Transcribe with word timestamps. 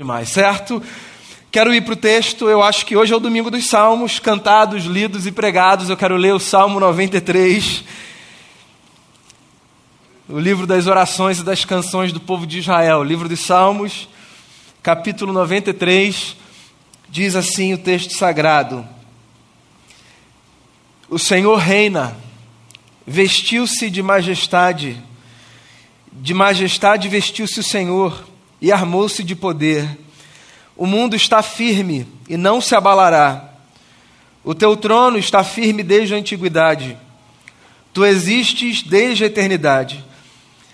demais, 0.00 0.28
certo? 0.28 0.80
Quero 1.50 1.74
ir 1.74 1.80
para 1.80 1.94
o 1.94 1.96
texto, 1.96 2.48
eu 2.48 2.62
acho 2.62 2.86
que 2.86 2.96
hoje 2.96 3.12
é 3.12 3.16
o 3.16 3.18
domingo 3.18 3.50
dos 3.50 3.66
salmos, 3.66 4.20
cantados, 4.20 4.84
lidos 4.84 5.26
e 5.26 5.32
pregados. 5.32 5.90
Eu 5.90 5.96
quero 5.96 6.16
ler 6.16 6.32
o 6.32 6.38
Salmo 6.38 6.78
93, 6.78 7.82
o 10.28 10.38
livro 10.38 10.68
das 10.68 10.86
orações 10.86 11.40
e 11.40 11.42
das 11.42 11.64
canções 11.64 12.12
do 12.12 12.20
povo 12.20 12.46
de 12.46 12.60
Israel. 12.60 13.00
O 13.00 13.02
livro 13.02 13.28
dos 13.28 13.40
Salmos, 13.40 14.08
capítulo 14.84 15.32
93, 15.32 16.36
diz 17.08 17.34
assim 17.34 17.74
o 17.74 17.78
texto 17.78 18.16
sagrado: 18.16 18.86
O 21.10 21.18
Senhor 21.18 21.56
reina, 21.56 22.16
vestiu-se 23.04 23.90
de 23.90 24.00
majestade, 24.00 24.96
de 26.12 26.32
majestade 26.32 27.08
vestiu-se 27.08 27.58
o 27.58 27.64
Senhor 27.64 28.28
e 28.60 28.72
armou-se 28.72 29.22
de 29.22 29.34
poder. 29.34 29.98
O 30.76 30.86
mundo 30.86 31.16
está 31.16 31.42
firme 31.42 32.06
e 32.28 32.36
não 32.36 32.60
se 32.60 32.74
abalará. 32.74 33.48
O 34.44 34.54
teu 34.54 34.76
trono 34.76 35.18
está 35.18 35.42
firme 35.42 35.82
desde 35.82 36.14
a 36.14 36.18
antiguidade. 36.18 36.96
Tu 37.92 38.04
existes 38.04 38.82
desde 38.82 39.24
a 39.24 39.26
eternidade. 39.26 40.04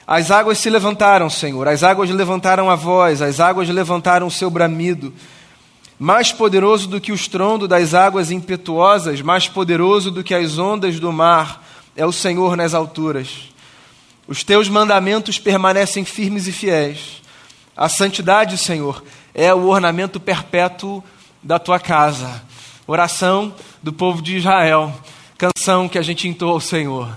As 0.07 0.31
águas 0.31 0.59
se 0.59 0.69
levantaram, 0.69 1.31
Senhor, 1.31 1.67
as 1.67 1.83
águas 1.83 2.11
levantaram 2.11 2.69
a 2.69 2.75
voz, 2.75 3.23
as 3.23 3.41
águas 3.41 3.69
levantaram 3.71 4.27
o 4.27 4.31
seu 4.31 4.51
bramido. 4.51 5.13
Mais 5.99 6.31
poderoso 6.31 6.87
do 6.87 7.01
que 7.01 7.13
o 7.13 7.15
estrondo 7.15 7.67
das 7.67 7.95
águas 7.95 8.31
impetuosas, 8.31 9.23
mais 9.23 9.49
poderoso 9.49 10.11
do 10.11 10.23
que 10.23 10.35
as 10.35 10.59
ondas 10.59 11.01
do 11.01 11.11
mar, 11.11 11.65
é 11.97 12.05
o 12.05 12.13
Senhor 12.13 12.57
nas 12.57 12.75
alturas. 12.75 13.49
Os 14.29 14.43
teus 14.45 14.69
mandamentos 14.69 15.39
permanecem 15.39 16.05
firmes 16.05 16.47
e 16.47 16.53
fiéis. 16.53 17.24
A 17.77 17.89
santidade, 17.89 18.57
Senhor, 18.57 19.03
é 19.35 19.53
o 19.53 19.67
ornamento 19.67 20.21
perpétuo 20.21 21.03
da 21.43 21.59
tua 21.59 21.81
casa. 21.81 22.45
Oração 22.87 23.53
do 23.83 23.93
povo 23.93 24.23
de 24.23 24.37
Israel, 24.37 24.95
canção 25.37 25.89
que 25.89 25.99
a 25.99 26.03
gente 26.03 26.29
entoa 26.29 26.53
ao 26.53 26.61
Senhor. 26.61 27.09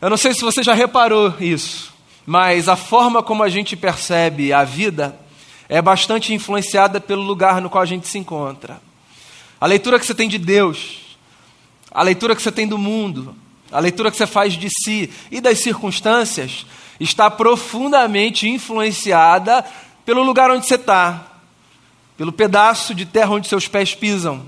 Eu 0.00 0.08
não 0.08 0.16
sei 0.16 0.32
se 0.32 0.40
você 0.40 0.62
já 0.62 0.72
reparou 0.72 1.34
isso, 1.38 1.92
mas 2.24 2.70
a 2.70 2.76
forma 2.76 3.22
como 3.22 3.42
a 3.42 3.50
gente 3.50 3.76
percebe 3.76 4.50
a 4.50 4.64
vida 4.64 5.14
é 5.68 5.82
bastante 5.82 6.32
influenciada 6.32 6.98
pelo 6.98 7.22
lugar 7.22 7.60
no 7.60 7.68
qual 7.68 7.82
a 7.82 7.86
gente 7.86 8.08
se 8.08 8.16
encontra. 8.16 8.80
A 9.60 9.66
leitura 9.66 9.98
que 9.98 10.06
você 10.06 10.14
tem 10.14 10.28
de 10.28 10.38
Deus, 10.38 11.18
a 11.90 12.02
leitura 12.02 12.34
que 12.34 12.40
você 12.40 12.50
tem 12.50 12.66
do 12.66 12.78
mundo, 12.78 13.36
a 13.70 13.78
leitura 13.78 14.10
que 14.10 14.16
você 14.16 14.26
faz 14.26 14.54
de 14.54 14.70
si 14.70 15.10
e 15.30 15.38
das 15.38 15.58
circunstâncias 15.58 16.64
está 17.02 17.30
profundamente 17.30 18.48
influenciada 18.48 19.64
pelo 20.04 20.22
lugar 20.22 20.50
onde 20.50 20.66
você 20.66 20.76
está, 20.76 21.26
pelo 22.16 22.32
pedaço 22.32 22.94
de 22.94 23.04
terra 23.04 23.32
onde 23.32 23.48
seus 23.48 23.66
pés 23.66 23.94
pisam, 23.94 24.42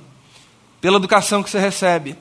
pela 0.80 0.96
educação 0.96 1.42
que 1.42 1.50
você 1.50 1.58
recebe. 1.58 2.16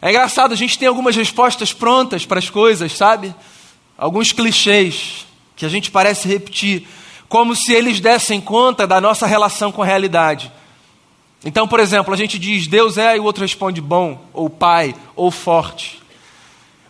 É 0.00 0.08
engraçado, 0.10 0.52
a 0.52 0.56
gente 0.56 0.78
tem 0.78 0.88
algumas 0.88 1.14
respostas 1.14 1.72
prontas 1.72 2.24
para 2.24 2.38
as 2.38 2.48
coisas, 2.48 2.92
sabe? 2.92 3.34
Alguns 3.98 4.32
clichês 4.32 5.26
que 5.54 5.66
a 5.66 5.68
gente 5.68 5.90
parece 5.90 6.26
repetir, 6.26 6.88
como 7.28 7.54
se 7.54 7.72
eles 7.72 8.00
dessem 8.00 8.40
conta 8.40 8.86
da 8.86 9.00
nossa 9.00 9.26
relação 9.26 9.70
com 9.70 9.82
a 9.82 9.86
realidade. 9.86 10.50
Então, 11.44 11.68
por 11.68 11.80
exemplo, 11.80 12.12
a 12.12 12.16
gente 12.16 12.38
diz 12.38 12.66
Deus 12.66 12.96
é 12.96 13.16
e 13.16 13.20
o 13.20 13.24
outro 13.24 13.42
responde 13.42 13.80
bom, 13.80 14.26
ou 14.32 14.48
pai, 14.48 14.94
ou 15.14 15.30
forte. 15.30 15.99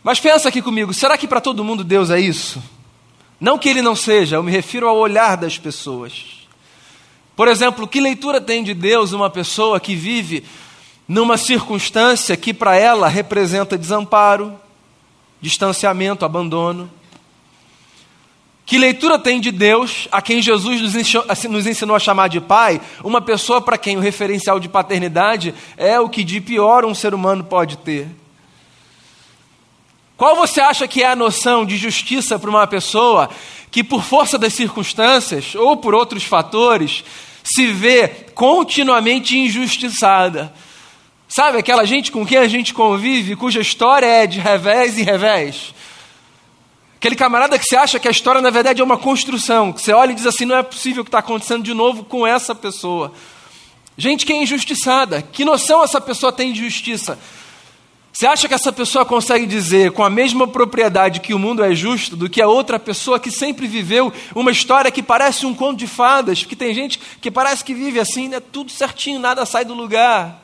Mas 0.03 0.19
pensa 0.19 0.49
aqui 0.49 0.63
comigo, 0.63 0.95
será 0.95 1.19
que 1.19 1.29
para 1.29 1.41
todo 1.41 1.65
mundo 1.65 1.85
Deus 1.85 2.11
é 2.11 2.19
isso? 2.19 2.63
Não 3.41 3.59
que 3.59 3.69
ele 3.69 3.83
não 3.83 3.95
seja, 3.95 4.37
eu 4.37 4.43
me 4.43 4.51
refiro 4.51 4.89
ao 4.89 4.97
olhar 4.97 5.37
das 5.37 5.59
pessoas. 5.59 6.47
Por 7.37 7.49
exemplo, 7.49 7.89
que 7.89 8.01
leitura 8.01 8.41
tem 8.41 8.63
de 8.63 8.75
Deus 8.75 9.13
uma 9.13 9.31
pessoa 9.31 9.81
que 9.81 9.95
vive 9.95 10.45
numa 11.09 11.37
circunstância 11.37 12.37
que 12.37 12.53
para 12.53 12.77
ela 12.77 13.09
representa 13.09 13.79
desamparo, 13.79 14.59
distanciamento, 15.41 16.25
abandono? 16.25 16.91
Que 18.65 18.79
leitura 18.79 19.19
tem 19.19 19.41
de 19.41 19.51
Deus, 19.51 20.07
a 20.13 20.23
quem 20.23 20.41
Jesus 20.41 20.81
nos 21.49 21.67
ensinou 21.67 21.97
a 21.97 21.99
chamar 21.99 22.29
de 22.29 22.41
pai, 22.41 22.81
uma 23.03 23.21
pessoa 23.21 23.61
para 23.61 23.77
quem 23.77 23.97
o 23.97 24.01
referencial 24.01 24.61
de 24.61 24.69
paternidade 24.69 25.55
é 25.77 25.99
o 25.99 26.09
que 26.09 26.23
de 26.23 26.41
pior 26.41 26.85
um 26.85 26.95
ser 26.95 27.13
humano 27.13 27.43
pode 27.43 27.79
ter? 27.79 28.20
Qual 30.21 30.37
você 30.37 30.61
acha 30.61 30.87
que 30.87 31.03
é 31.03 31.07
a 31.07 31.17
noção 31.17 31.65
de 31.65 31.79
justiça 31.79 32.39
para 32.39 32.51
uma 32.51 32.67
pessoa 32.67 33.31
que, 33.71 33.83
por 33.83 34.05
força 34.05 34.37
das 34.37 34.53
circunstâncias 34.53 35.55
ou 35.55 35.79
por 35.79 35.95
outros 35.95 36.25
fatores, 36.25 37.03
se 37.43 37.69
vê 37.69 38.07
continuamente 38.35 39.39
injustiçada? 39.39 40.53
Sabe 41.27 41.57
aquela 41.57 41.87
gente 41.87 42.13
com 42.13 42.27
quem 42.27 42.37
a 42.37 42.47
gente 42.47 42.75
convive, 42.75 43.35
cuja 43.35 43.63
história 43.63 44.05
é 44.05 44.27
de 44.27 44.39
revés 44.39 44.99
e 44.99 45.03
revés? 45.03 45.73
Aquele 46.97 47.17
camarada 47.17 47.59
que 47.59 47.65
você 47.65 47.77
acha 47.77 47.99
que 47.99 48.07
a 48.07 48.11
história, 48.11 48.43
na 48.43 48.51
verdade, 48.51 48.83
é 48.83 48.85
uma 48.85 48.99
construção, 48.99 49.73
que 49.73 49.81
você 49.81 49.95
olha 49.95 50.13
e 50.13 50.15
diz 50.15 50.27
assim: 50.27 50.45
não 50.45 50.59
é 50.59 50.63
possível 50.63 51.03
que 51.03 51.09
está 51.09 51.21
acontecendo 51.21 51.63
de 51.63 51.73
novo 51.73 52.05
com 52.05 52.27
essa 52.27 52.55
pessoa. 52.55 53.11
Gente 53.97 54.27
que 54.27 54.35
é 54.35 54.43
injustiçada, 54.43 55.23
que 55.23 55.47
noção 55.47 55.83
essa 55.83 55.99
pessoa 55.99 56.31
tem 56.31 56.53
de 56.53 56.61
justiça? 56.63 57.19
Você 58.13 58.27
acha 58.27 58.49
que 58.49 58.55
essa 58.55 58.73
pessoa 58.73 59.05
consegue 59.05 59.47
dizer 59.47 59.93
com 59.93 60.03
a 60.03 60.11
mesma 60.11 60.47
propriedade 60.47 61.21
que 61.21 61.33
o 61.33 61.39
mundo 61.39 61.63
é 61.63 61.75
justo 61.75 62.17
do 62.17 62.29
que 62.29 62.43
a 62.43 62.49
outra 62.49 62.79
pessoa 62.79 63.21
que 63.21 63.31
sempre 63.31 63.69
viveu 63.69 64.13
uma 64.35 64.51
história 64.51 64.91
que 64.91 65.03
parece 65.03 65.47
um 65.47 65.55
conto 65.55 65.79
de 65.79 65.87
fadas? 65.87 66.41
Porque 66.41 66.57
tem 66.57 66.75
gente 66.75 66.99
que 67.21 67.31
parece 67.31 67.65
que 67.65 67.73
vive 67.73 68.01
assim, 68.01 68.29
né? 68.29 68.41
tudo 68.41 68.73
certinho, 68.73 69.21
nada 69.21 69.47
sai 69.47 69.65
do 69.65 69.75
lugar. 69.75 70.43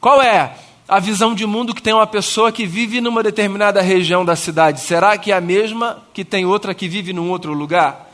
Qual 0.00 0.22
é 0.22 0.54
a 0.88 0.98
visão 0.98 1.34
de 1.34 1.44
mundo 1.44 1.74
que 1.74 1.82
tem 1.82 1.92
uma 1.92 2.06
pessoa 2.06 2.50
que 2.50 2.64
vive 2.66 3.00
numa 3.02 3.22
determinada 3.22 3.82
região 3.82 4.24
da 4.24 4.34
cidade? 4.34 4.80
Será 4.80 5.18
que 5.18 5.30
é 5.30 5.36
a 5.36 5.40
mesma 5.40 6.02
que 6.14 6.24
tem 6.24 6.46
outra 6.46 6.74
que 6.74 6.88
vive 6.88 7.12
num 7.12 7.30
outro 7.30 7.52
lugar? 7.52 8.10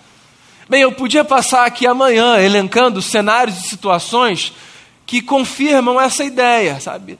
Bem, 0.69 0.83
eu 0.83 0.91
podia 0.91 1.25
passar 1.25 1.65
aqui 1.65 1.87
amanhã 1.87 2.41
elencando 2.41 3.01
cenários 3.01 3.59
e 3.59 3.69
situações 3.69 4.53
que 5.07 5.23
confirmam 5.23 6.01
essa 6.01 6.25
ideia, 6.25 6.81
sabe? 6.81 7.17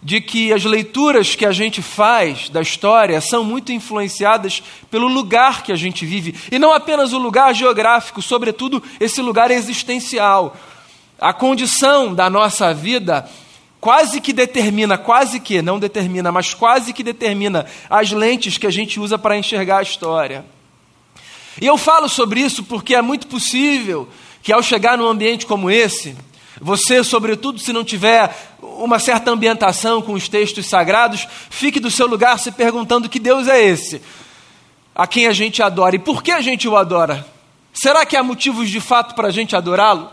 De 0.00 0.20
que 0.20 0.52
as 0.52 0.64
leituras 0.64 1.34
que 1.34 1.44
a 1.44 1.50
gente 1.50 1.82
faz 1.82 2.48
da 2.48 2.62
história 2.62 3.20
são 3.20 3.42
muito 3.42 3.72
influenciadas 3.72 4.62
pelo 4.90 5.08
lugar 5.08 5.62
que 5.62 5.72
a 5.72 5.76
gente 5.76 6.06
vive, 6.06 6.34
e 6.52 6.58
não 6.58 6.72
apenas 6.72 7.12
o 7.12 7.18
lugar 7.18 7.54
geográfico, 7.54 8.22
sobretudo 8.22 8.82
esse 9.00 9.20
lugar 9.20 9.50
existencial. 9.50 10.56
A 11.20 11.32
condição 11.32 12.14
da 12.14 12.30
nossa 12.30 12.72
vida 12.72 13.28
quase 13.80 14.20
que 14.20 14.32
determina, 14.32 14.98
quase 14.98 15.40
que, 15.40 15.62
não 15.62 15.78
determina, 15.78 16.30
mas 16.30 16.54
quase 16.54 16.92
que 16.92 17.02
determina 17.02 17.66
as 17.88 18.10
lentes 18.10 18.58
que 18.58 18.66
a 18.66 18.70
gente 18.70 19.00
usa 19.00 19.18
para 19.18 19.36
enxergar 19.38 19.78
a 19.78 19.82
história. 19.82 20.44
E 21.60 21.66
eu 21.66 21.76
falo 21.76 22.08
sobre 22.08 22.40
isso 22.40 22.62
porque 22.64 22.94
é 22.94 23.02
muito 23.02 23.26
possível 23.26 24.08
que 24.42 24.52
ao 24.52 24.62
chegar 24.62 24.96
num 24.96 25.06
ambiente 25.06 25.44
como 25.44 25.70
esse, 25.70 26.16
você, 26.60 27.04
sobretudo 27.04 27.58
se 27.58 27.72
não 27.72 27.84
tiver 27.84 28.34
uma 28.60 28.98
certa 28.98 29.30
ambientação 29.30 30.02
com 30.02 30.12
os 30.12 30.28
textos 30.28 30.66
sagrados, 30.66 31.26
fique 31.50 31.78
do 31.78 31.90
seu 31.90 32.06
lugar 32.06 32.38
se 32.38 32.52
perguntando 32.52 33.08
que 33.08 33.18
Deus 33.18 33.48
é 33.48 33.62
esse, 33.62 34.02
a 34.94 35.06
quem 35.06 35.26
a 35.26 35.32
gente 35.32 35.62
adora 35.62 35.96
e 35.96 35.98
por 35.98 36.22
que 36.22 36.32
a 36.32 36.40
gente 36.40 36.68
o 36.68 36.76
adora. 36.76 37.26
Será 37.72 38.04
que 38.04 38.16
há 38.16 38.22
motivos 38.22 38.68
de 38.68 38.80
fato 38.80 39.14
para 39.14 39.28
a 39.28 39.30
gente 39.30 39.54
adorá-lo? 39.54 40.10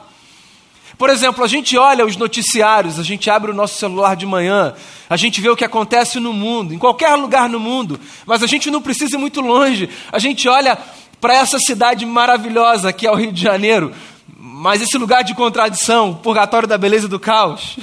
Por 0.97 1.09
exemplo, 1.09 1.43
a 1.43 1.47
gente 1.47 1.77
olha 1.77 2.05
os 2.05 2.15
noticiários, 2.15 2.99
a 2.99 3.03
gente 3.03 3.29
abre 3.29 3.51
o 3.51 3.53
nosso 3.53 3.77
celular 3.77 4.15
de 4.15 4.25
manhã, 4.25 4.73
a 5.09 5.17
gente 5.17 5.41
vê 5.41 5.49
o 5.49 5.55
que 5.55 5.65
acontece 5.65 6.19
no 6.19 6.31
mundo, 6.31 6.73
em 6.73 6.77
qualquer 6.77 7.15
lugar 7.15 7.49
no 7.49 7.59
mundo, 7.59 7.99
mas 8.25 8.41
a 8.41 8.47
gente 8.47 8.71
não 8.71 8.81
precisa 8.81 9.15
ir 9.15 9.19
muito 9.19 9.41
longe. 9.41 9.89
A 10.11 10.19
gente 10.19 10.47
olha 10.47 10.77
para 11.19 11.35
essa 11.35 11.59
cidade 11.59 12.05
maravilhosa 12.05 12.93
que 12.93 13.05
é 13.05 13.11
o 13.11 13.15
Rio 13.15 13.33
de 13.33 13.41
Janeiro, 13.41 13.93
mas 14.27 14.81
esse 14.81 14.97
lugar 14.97 15.23
de 15.23 15.33
contradição, 15.33 16.13
purgatório 16.15 16.67
da 16.67 16.77
beleza 16.77 17.05
e 17.05 17.09
do 17.09 17.19
caos. 17.19 17.77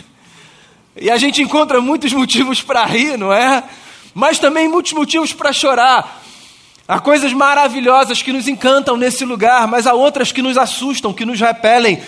E 0.97 1.11
a 1.11 1.17
gente 1.17 1.43
encontra 1.43 1.81
muitos 1.81 2.13
motivos 2.13 2.61
para 2.61 2.85
rir, 2.85 3.17
não 3.17 3.33
é? 3.33 3.65
Mas 4.15 4.39
também 4.39 4.69
muitos 4.69 4.93
motivos 4.93 5.33
para 5.33 5.53
chorar. 5.53 6.23
Há 6.87 7.01
coisas 7.01 7.33
maravilhosas 7.33 8.21
que 8.21 8.33
nos 8.33 8.49
encantam 8.49 8.97
nesse 8.97 9.25
lugar, 9.25 9.67
mas 9.67 9.87
há 9.87 9.95
outras 9.95 10.33
que 10.33 10.43
nos 10.43 10.59
assustam, 10.59 11.13
que 11.13 11.25
nos 11.25 11.41
repelem 11.41 12.03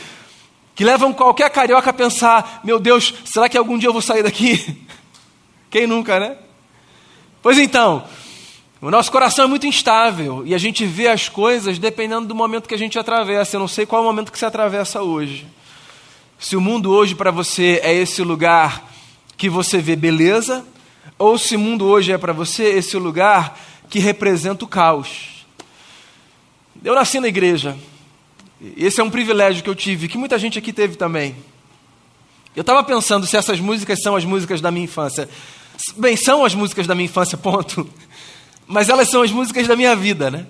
que 0.75 0.85
levam 0.85 1.13
qualquer 1.13 1.49
carioca 1.51 1.91
a 1.91 1.93
pensar: 1.93 2.61
meu 2.65 2.79
Deus, 2.79 3.15
será 3.25 3.49
que 3.49 3.57
algum 3.57 3.79
dia 3.79 3.89
eu 3.89 3.93
vou 3.93 4.03
sair 4.03 4.23
daqui? 4.23 4.85
Quem 5.71 5.87
nunca, 5.87 6.19
né? 6.19 6.37
Pois 7.43 7.59
então, 7.59 8.05
o 8.85 8.91
nosso 8.91 9.11
coração 9.11 9.47
é 9.47 9.49
muito 9.49 9.67
instável 9.67 10.43
e 10.45 10.55
a 10.55 10.59
gente 10.59 10.85
vê 10.85 11.09
as 11.09 11.27
coisas 11.27 11.79
dependendo 11.79 12.27
do 12.27 12.35
momento 12.35 12.69
que 12.69 12.75
a 12.75 12.79
gente 12.79 12.99
atravessa. 12.99 13.57
Eu 13.57 13.61
não 13.61 13.67
sei 13.67 13.87
qual 13.87 14.03
é 14.03 14.05
o 14.05 14.07
momento 14.07 14.31
que 14.31 14.39
você 14.39 14.45
atravessa 14.45 15.01
hoje. 15.01 15.47
Se 16.39 16.55
o 16.55 16.61
mundo 16.61 16.93
hoje 16.93 17.15
para 17.15 17.31
você 17.31 17.81
é 17.83 17.95
esse 17.95 18.21
lugar 18.21 18.93
que 19.39 19.49
você 19.49 19.79
vê 19.79 19.97
beleza, 19.97 20.67
ou 21.19 21.39
se 21.39 21.57
o 21.57 21.59
mundo 21.59 21.87
hoje 21.87 22.13
é 22.13 22.19
para 22.19 22.35
você 22.35 22.65
esse 22.65 22.95
lugar 22.99 23.59
que 23.89 23.99
representa 23.99 24.67
o 24.67 24.69
caos. 24.69 25.47
Eu 26.85 26.95
nasci 26.95 27.21
na 27.21 27.29
igreja, 27.29 27.79
Esse 28.77 29.01
é 29.01 29.05
um 29.05 29.09
privilégio 29.09 29.63
que 29.63 29.71
eu 29.71 29.75
tive, 29.75 30.09
que 30.09 30.19
muita 30.19 30.39
gente 30.39 30.59
aqui 30.59 30.75
teve 30.75 30.97
também. 30.97 31.35
Eu 32.55 32.61
estava 32.61 32.85
pensando 32.85 33.27
se 33.27 33.35
essas 33.35 33.59
músicas 33.61 34.03
são 34.03 34.15
as 34.15 34.27
músicas 34.27 34.61
da 34.61 34.71
minha 34.71 34.85
infância. 34.85 35.27
Bem, 35.97 36.17
são 36.17 36.45
as 36.45 36.55
músicas 36.55 36.87
da 36.87 36.95
minha 36.95 37.07
infância, 37.07 37.39
ponto. 37.39 37.89
Mas 38.67 38.89
elas 38.89 39.11
são 39.11 39.23
as 39.23 39.31
músicas 39.31 39.67
da 39.67 39.77
minha 39.77 39.95
vida, 39.95 40.31
né? 40.31 40.47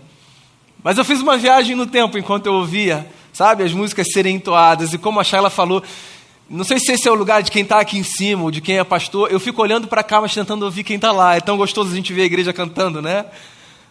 Mas 0.82 0.98
eu 0.98 1.04
fiz 1.04 1.20
uma 1.20 1.36
viagem 1.36 1.74
no 1.74 1.86
tempo 1.86 2.18
enquanto 2.18 2.46
eu 2.46 2.54
ouvia, 2.54 3.06
sabe, 3.32 3.64
as 3.64 3.72
músicas 3.72 4.08
serem 4.12 4.36
entoadas. 4.36 4.92
E 4.92 4.98
como 4.98 5.18
a 5.18 5.24
Shayla 5.24 5.50
falou, 5.50 5.82
não 6.48 6.62
sei 6.62 6.78
se 6.78 6.92
esse 6.92 7.08
é 7.08 7.10
o 7.10 7.14
lugar 7.14 7.42
de 7.42 7.50
quem 7.50 7.62
está 7.62 7.80
aqui 7.80 7.98
em 7.98 8.02
cima 8.02 8.42
ou 8.42 8.50
de 8.50 8.60
quem 8.60 8.78
é 8.78 8.84
pastor. 8.84 9.32
Eu 9.32 9.40
fico 9.40 9.62
olhando 9.62 9.88
para 9.88 10.02
cá, 10.02 10.20
mas 10.20 10.34
tentando 10.34 10.64
ouvir 10.64 10.84
quem 10.84 10.96
está 10.96 11.10
lá. 11.10 11.34
É 11.34 11.40
tão 11.40 11.56
gostoso 11.56 11.90
a 11.90 11.94
gente 11.94 12.12
ver 12.12 12.22
a 12.22 12.26
igreja 12.26 12.52
cantando, 12.52 13.00
né? 13.00 13.24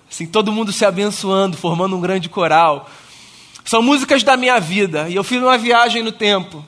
Assim, 0.09 0.27
todo 0.27 0.51
mundo 0.51 0.71
se 0.71 0.85
abençoando, 0.85 1.57
formando 1.57 1.97
um 1.97 1.99
grande 1.99 2.29
coral. 2.29 2.87
São 3.65 3.81
músicas 3.81 4.21
da 4.21 4.37
minha 4.37 4.59
vida. 4.59 5.09
E 5.09 5.15
eu 5.15 5.23
fiz 5.23 5.41
uma 5.41 5.57
viagem 5.57 6.03
no 6.03 6.11
tempo. 6.11 6.63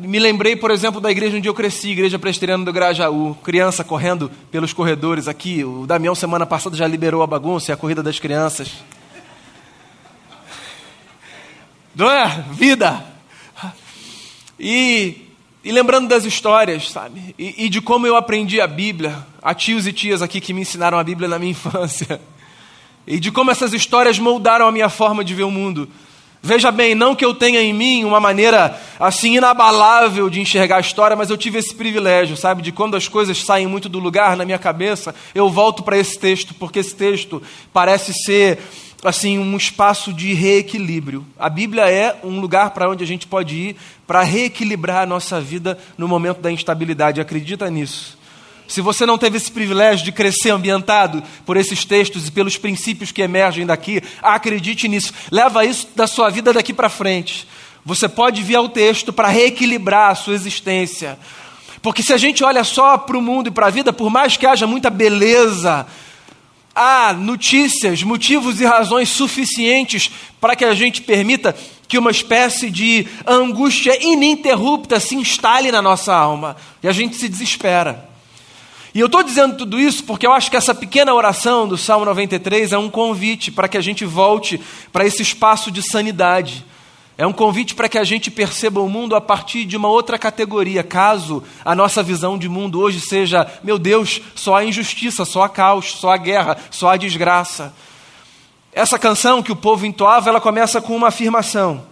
Me 0.00 0.18
lembrei, 0.18 0.56
por 0.56 0.72
exemplo, 0.72 1.00
da 1.00 1.08
igreja 1.08 1.36
onde 1.36 1.48
eu 1.48 1.54
cresci, 1.54 1.90
igreja 1.90 2.18
presteriana 2.18 2.64
do 2.64 2.72
Grajaú. 2.72 3.36
Criança 3.44 3.84
correndo 3.84 4.28
pelos 4.50 4.72
corredores 4.72 5.28
aqui. 5.28 5.62
O 5.62 5.86
Damião, 5.86 6.16
semana 6.16 6.44
passada, 6.44 6.76
já 6.76 6.86
liberou 6.86 7.22
a 7.22 7.26
bagunça 7.28 7.70
e 7.70 7.72
a 7.72 7.76
corrida 7.76 8.02
das 8.02 8.18
crianças. 8.18 8.72
Não 11.94 12.10
é? 12.10 12.44
Vida. 12.50 13.04
E, 14.58 15.28
e 15.62 15.70
lembrando 15.70 16.08
das 16.08 16.24
histórias, 16.24 16.90
sabe? 16.90 17.32
E, 17.38 17.66
e 17.66 17.68
de 17.68 17.80
como 17.80 18.04
eu 18.04 18.16
aprendi 18.16 18.60
a 18.60 18.66
Bíblia. 18.66 19.24
Há 19.40 19.54
tios 19.54 19.86
e 19.86 19.92
tias 19.92 20.22
aqui 20.22 20.40
que 20.40 20.52
me 20.52 20.62
ensinaram 20.62 20.98
a 20.98 21.04
Bíblia 21.04 21.28
na 21.28 21.38
minha 21.38 21.52
infância. 21.52 22.20
E 23.06 23.20
de 23.20 23.30
como 23.30 23.52
essas 23.52 23.72
histórias 23.72 24.18
moldaram 24.18 24.66
a 24.66 24.72
minha 24.72 24.88
forma 24.88 25.24
de 25.24 25.34
ver 25.36 25.44
o 25.44 25.52
mundo. 25.52 25.88
Veja 26.40 26.70
bem, 26.70 26.94
não 26.94 27.16
que 27.16 27.24
eu 27.24 27.34
tenha 27.34 27.60
em 27.60 27.72
mim 27.72 28.04
uma 28.04 28.20
maneira 28.20 28.78
assim 28.98 29.36
inabalável 29.36 30.30
de 30.30 30.40
enxergar 30.40 30.76
a 30.76 30.80
história, 30.80 31.16
mas 31.16 31.30
eu 31.30 31.36
tive 31.36 31.58
esse 31.58 31.74
privilégio, 31.74 32.36
sabe, 32.36 32.62
de 32.62 32.70
quando 32.70 32.96
as 32.96 33.08
coisas 33.08 33.42
saem 33.44 33.66
muito 33.66 33.88
do 33.88 33.98
lugar 33.98 34.36
na 34.36 34.44
minha 34.44 34.58
cabeça, 34.58 35.14
eu 35.34 35.50
volto 35.50 35.82
para 35.82 35.98
esse 35.98 36.18
texto, 36.18 36.54
porque 36.54 36.78
esse 36.78 36.94
texto 36.94 37.42
parece 37.72 38.12
ser 38.12 38.58
assim 39.04 39.38
um 39.38 39.56
espaço 39.56 40.12
de 40.12 40.32
reequilíbrio. 40.34 41.24
A 41.38 41.48
Bíblia 41.48 41.88
é 41.90 42.16
um 42.24 42.40
lugar 42.40 42.70
para 42.70 42.88
onde 42.88 43.04
a 43.04 43.06
gente 43.06 43.26
pode 43.26 43.54
ir 43.54 43.76
para 44.06 44.22
reequilibrar 44.22 45.02
a 45.02 45.06
nossa 45.06 45.40
vida 45.40 45.78
no 45.96 46.08
momento 46.08 46.40
da 46.40 46.50
instabilidade. 46.50 47.20
Acredita 47.20 47.70
nisso? 47.70 48.17
Se 48.68 48.82
você 48.82 49.06
não 49.06 49.16
teve 49.16 49.38
esse 49.38 49.50
privilégio 49.50 50.04
de 50.04 50.12
crescer 50.12 50.50
ambientado 50.50 51.22
por 51.46 51.56
esses 51.56 51.86
textos 51.86 52.28
e 52.28 52.30
pelos 52.30 52.58
princípios 52.58 53.10
que 53.10 53.22
emergem 53.22 53.64
daqui, 53.64 54.02
acredite 54.22 54.86
nisso. 54.86 55.12
Leva 55.32 55.64
isso 55.64 55.88
da 55.96 56.06
sua 56.06 56.28
vida 56.28 56.52
daqui 56.52 56.74
para 56.74 56.90
frente. 56.90 57.48
Você 57.82 58.06
pode 58.06 58.42
vir 58.42 58.56
ao 58.56 58.68
texto 58.68 59.10
para 59.10 59.28
reequilibrar 59.28 60.10
a 60.10 60.14
sua 60.14 60.34
existência. 60.34 61.18
Porque 61.80 62.02
se 62.02 62.12
a 62.12 62.18
gente 62.18 62.44
olha 62.44 62.62
só 62.62 62.98
para 62.98 63.16
o 63.16 63.22
mundo 63.22 63.48
e 63.48 63.50
para 63.50 63.68
a 63.68 63.70
vida, 63.70 63.90
por 63.90 64.10
mais 64.10 64.36
que 64.36 64.46
haja 64.46 64.66
muita 64.66 64.90
beleza, 64.90 65.86
há 66.74 67.14
notícias, 67.14 68.02
motivos 68.02 68.60
e 68.60 68.66
razões 68.66 69.08
suficientes 69.08 70.10
para 70.38 70.54
que 70.54 70.66
a 70.66 70.74
gente 70.74 71.00
permita 71.00 71.56
que 71.88 71.96
uma 71.96 72.10
espécie 72.10 72.70
de 72.70 73.06
angústia 73.26 73.98
ininterrupta 74.04 75.00
se 75.00 75.14
instale 75.14 75.72
na 75.72 75.80
nossa 75.80 76.14
alma 76.14 76.54
e 76.82 76.88
a 76.88 76.92
gente 76.92 77.16
se 77.16 77.30
desespera. 77.30 78.07
E 78.94 79.00
eu 79.00 79.06
estou 79.06 79.22
dizendo 79.22 79.56
tudo 79.56 79.78
isso 79.78 80.04
porque 80.04 80.26
eu 80.26 80.32
acho 80.32 80.50
que 80.50 80.56
essa 80.56 80.74
pequena 80.74 81.14
oração 81.14 81.68
do 81.68 81.76
Salmo 81.76 82.04
93 82.04 82.72
é 82.72 82.78
um 82.78 82.88
convite 82.88 83.50
para 83.50 83.68
que 83.68 83.76
a 83.76 83.80
gente 83.80 84.04
volte 84.04 84.60
para 84.92 85.06
esse 85.06 85.22
espaço 85.22 85.70
de 85.70 85.82
sanidade 85.82 86.64
é 87.18 87.26
um 87.26 87.32
convite 87.32 87.74
para 87.74 87.88
que 87.88 87.98
a 87.98 88.04
gente 88.04 88.30
perceba 88.30 88.80
o 88.80 88.88
mundo 88.88 89.16
a 89.16 89.20
partir 89.20 89.64
de 89.64 89.76
uma 89.76 89.88
outra 89.88 90.16
categoria, 90.16 90.84
caso 90.84 91.42
a 91.64 91.74
nossa 91.74 92.00
visão 92.00 92.38
de 92.38 92.48
mundo 92.48 92.78
hoje 92.80 93.00
seja, 93.00 93.44
meu 93.64 93.76
Deus, 93.76 94.20
só 94.36 94.54
a 94.54 94.64
injustiça, 94.64 95.24
só 95.24 95.42
a 95.42 95.48
caos, 95.48 95.96
só 95.96 96.12
a 96.12 96.16
guerra, 96.16 96.56
só 96.70 96.90
a 96.90 96.96
desgraça. 96.96 97.74
Essa 98.72 99.00
canção 99.00 99.42
que 99.42 99.50
o 99.50 99.56
povo 99.56 99.84
entoava, 99.84 100.28
ela 100.28 100.40
começa 100.40 100.80
com 100.80 100.94
uma 100.94 101.08
afirmação: 101.08 101.84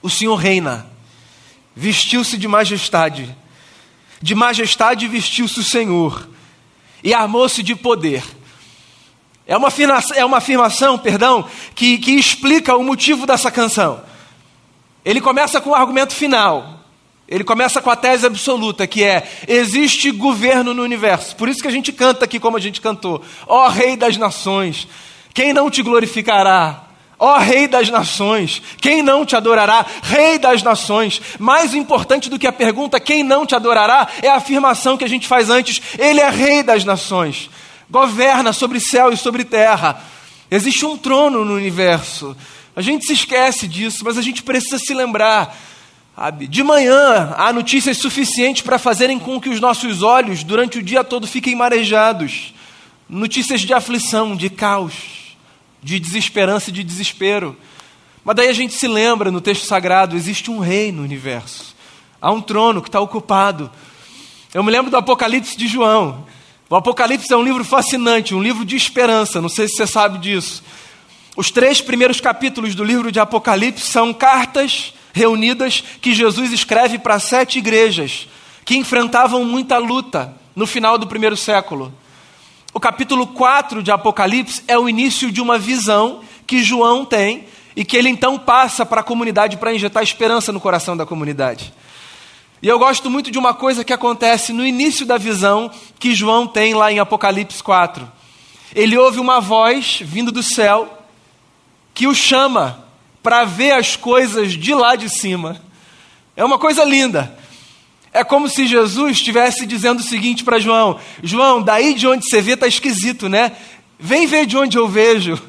O 0.00 0.08
Senhor 0.08 0.36
reina, 0.36 0.86
vestiu-se 1.76 2.38
de 2.38 2.48
majestade, 2.48 3.36
de 4.22 4.34
majestade 4.34 5.08
vestiu-se 5.08 5.58
o 5.58 5.64
Senhor, 5.64 6.28
e 7.02 7.12
armou-se 7.12 7.62
de 7.62 7.74
poder. 7.74 8.22
É 9.44 9.56
uma, 9.56 9.68
afirmação, 9.68 10.16
é 10.16 10.24
uma 10.24 10.38
afirmação, 10.38 10.96
perdão, 10.96 11.44
que, 11.74 11.98
que 11.98 12.12
explica 12.12 12.76
o 12.76 12.84
motivo 12.84 13.26
dessa 13.26 13.50
canção. 13.50 14.00
Ele 15.04 15.20
começa 15.20 15.60
com 15.60 15.70
o 15.70 15.74
argumento 15.74 16.14
final. 16.14 16.80
Ele 17.26 17.42
começa 17.42 17.82
com 17.82 17.90
a 17.90 17.96
tese 17.96 18.26
absoluta, 18.26 18.86
que 18.86 19.02
é: 19.02 19.28
existe 19.48 20.10
governo 20.12 20.72
no 20.72 20.82
universo. 20.82 21.34
Por 21.34 21.48
isso 21.48 21.60
que 21.60 21.68
a 21.68 21.72
gente 21.72 21.92
canta 21.92 22.24
aqui 22.24 22.38
como 22.38 22.56
a 22.56 22.60
gente 22.60 22.80
cantou. 22.80 23.20
Ó 23.46 23.66
Rei 23.68 23.96
das 23.96 24.16
Nações, 24.16 24.86
quem 25.34 25.52
não 25.52 25.70
te 25.70 25.82
glorificará? 25.82 26.91
Ó 27.24 27.38
Rei 27.38 27.68
das 27.68 27.88
Nações, 27.88 28.60
quem 28.80 29.00
não 29.00 29.24
te 29.24 29.36
adorará? 29.36 29.86
Rei 30.02 30.40
das 30.40 30.60
Nações. 30.60 31.22
Mais 31.38 31.72
importante 31.72 32.28
do 32.28 32.36
que 32.36 32.48
a 32.48 32.52
pergunta 32.52 32.98
quem 32.98 33.22
não 33.22 33.46
te 33.46 33.54
adorará 33.54 34.08
é 34.20 34.28
a 34.28 34.34
afirmação 34.34 34.96
que 34.96 35.04
a 35.04 35.08
gente 35.08 35.28
faz 35.28 35.48
antes: 35.48 35.80
Ele 35.96 36.18
é 36.18 36.28
Rei 36.28 36.64
das 36.64 36.84
Nações. 36.84 37.48
Governa 37.88 38.52
sobre 38.52 38.80
céu 38.80 39.12
e 39.12 39.16
sobre 39.16 39.44
terra. 39.44 40.02
Existe 40.50 40.84
um 40.84 40.98
trono 40.98 41.44
no 41.44 41.54
universo. 41.54 42.36
A 42.74 42.80
gente 42.80 43.06
se 43.06 43.12
esquece 43.12 43.68
disso, 43.68 44.04
mas 44.04 44.18
a 44.18 44.22
gente 44.22 44.42
precisa 44.42 44.80
se 44.80 44.92
lembrar. 44.92 45.56
De 46.48 46.64
manhã 46.64 47.36
há 47.38 47.52
notícias 47.52 47.98
suficientes 47.98 48.62
para 48.62 48.80
fazerem 48.80 49.20
com 49.20 49.40
que 49.40 49.48
os 49.48 49.60
nossos 49.60 50.02
olhos, 50.02 50.42
durante 50.42 50.78
o 50.78 50.82
dia 50.82 51.04
todo, 51.04 51.28
fiquem 51.28 51.54
marejados. 51.54 52.52
Notícias 53.08 53.60
de 53.60 53.72
aflição, 53.72 54.34
de 54.34 54.50
caos, 54.50 55.21
de 55.82 55.98
desesperança 55.98 56.70
e 56.70 56.72
de 56.72 56.84
desespero. 56.84 57.56
Mas 58.24 58.36
daí 58.36 58.48
a 58.48 58.52
gente 58.52 58.74
se 58.74 58.86
lembra 58.86 59.30
no 59.30 59.40
texto 59.40 59.66
sagrado: 59.66 60.16
existe 60.16 60.50
um 60.50 60.58
rei 60.58 60.92
no 60.92 61.02
universo. 61.02 61.74
Há 62.20 62.30
um 62.30 62.40
trono 62.40 62.80
que 62.80 62.88
está 62.88 63.00
ocupado. 63.00 63.70
Eu 64.54 64.62
me 64.62 64.70
lembro 64.70 64.90
do 64.90 64.96
Apocalipse 64.96 65.56
de 65.56 65.66
João. 65.66 66.24
O 66.70 66.76
Apocalipse 66.76 67.32
é 67.32 67.36
um 67.36 67.42
livro 67.42 67.64
fascinante, 67.64 68.34
um 68.34 68.42
livro 68.42 68.64
de 68.64 68.76
esperança. 68.76 69.40
Não 69.40 69.48
sei 69.48 69.66
se 69.66 69.76
você 69.76 69.86
sabe 69.86 70.18
disso. 70.18 70.62
Os 71.36 71.50
três 71.50 71.80
primeiros 71.80 72.20
capítulos 72.20 72.74
do 72.74 72.84
livro 72.84 73.10
de 73.10 73.18
Apocalipse 73.18 73.86
são 73.86 74.12
cartas 74.12 74.94
reunidas 75.12 75.82
que 76.00 76.14
Jesus 76.14 76.52
escreve 76.52 76.98
para 76.98 77.18
sete 77.18 77.58
igrejas 77.58 78.28
que 78.64 78.76
enfrentavam 78.76 79.44
muita 79.44 79.78
luta 79.78 80.34
no 80.54 80.66
final 80.66 80.96
do 80.96 81.06
primeiro 81.06 81.36
século. 81.36 81.92
O 82.74 82.80
capítulo 82.80 83.26
4 83.26 83.82
de 83.82 83.90
Apocalipse 83.90 84.62
é 84.66 84.78
o 84.78 84.88
início 84.88 85.30
de 85.30 85.42
uma 85.42 85.58
visão 85.58 86.22
que 86.46 86.62
João 86.62 87.04
tem 87.04 87.44
e 87.76 87.84
que 87.84 87.96
ele 87.98 88.08
então 88.08 88.38
passa 88.38 88.86
para 88.86 89.02
a 89.02 89.04
comunidade 89.04 89.58
para 89.58 89.74
injetar 89.74 90.02
esperança 90.02 90.52
no 90.52 90.60
coração 90.60 90.96
da 90.96 91.04
comunidade. 91.04 91.70
E 92.62 92.68
eu 92.68 92.78
gosto 92.78 93.10
muito 93.10 93.30
de 93.30 93.38
uma 93.38 93.52
coisa 93.52 93.84
que 93.84 93.92
acontece 93.92 94.54
no 94.54 94.64
início 94.64 95.04
da 95.04 95.18
visão 95.18 95.70
que 95.98 96.14
João 96.14 96.46
tem 96.46 96.72
lá 96.72 96.90
em 96.90 96.98
Apocalipse 96.98 97.62
4. 97.62 98.10
Ele 98.74 98.96
ouve 98.96 99.20
uma 99.20 99.38
voz 99.38 100.00
vindo 100.02 100.32
do 100.32 100.42
céu 100.42 101.06
que 101.92 102.06
o 102.06 102.14
chama 102.14 102.86
para 103.22 103.44
ver 103.44 103.72
as 103.72 103.96
coisas 103.96 104.52
de 104.52 104.72
lá 104.72 104.96
de 104.96 105.10
cima. 105.10 105.60
É 106.34 106.42
uma 106.42 106.58
coisa 106.58 106.84
linda. 106.84 107.36
É 108.12 108.22
como 108.22 108.48
se 108.48 108.66
Jesus 108.66 109.12
estivesse 109.12 109.64
dizendo 109.64 110.00
o 110.00 110.02
seguinte 110.02 110.44
para 110.44 110.58
João: 110.58 111.00
João, 111.22 111.62
daí 111.62 111.94
de 111.94 112.06
onde 112.06 112.28
você 112.28 112.42
vê 112.42 112.52
está 112.52 112.66
esquisito, 112.66 113.28
né? 113.28 113.52
Vem 113.98 114.26
ver 114.26 114.46
de 114.46 114.56
onde 114.56 114.76
eu 114.76 114.86
vejo, 114.86 115.40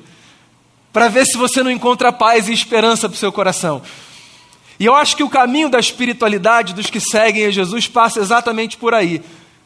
para 0.93 1.09
ver 1.09 1.25
se 1.25 1.35
você 1.35 1.61
não 1.61 1.71
encontra 1.71 2.13
paz 2.13 2.47
e 2.47 2.53
esperança 2.53 3.09
para 3.09 3.15
o 3.15 3.19
seu 3.19 3.31
coração. 3.31 3.81
E 4.79 4.85
eu 4.85 4.95
acho 4.95 5.15
que 5.15 5.23
o 5.23 5.29
caminho 5.29 5.69
da 5.69 5.79
espiritualidade 5.79 6.73
dos 6.73 6.89
que 6.89 6.99
seguem 6.99 7.45
a 7.45 7.51
Jesus 7.51 7.87
passa 7.87 8.19
exatamente 8.19 8.77
por 8.77 8.93
aí. 8.93 9.21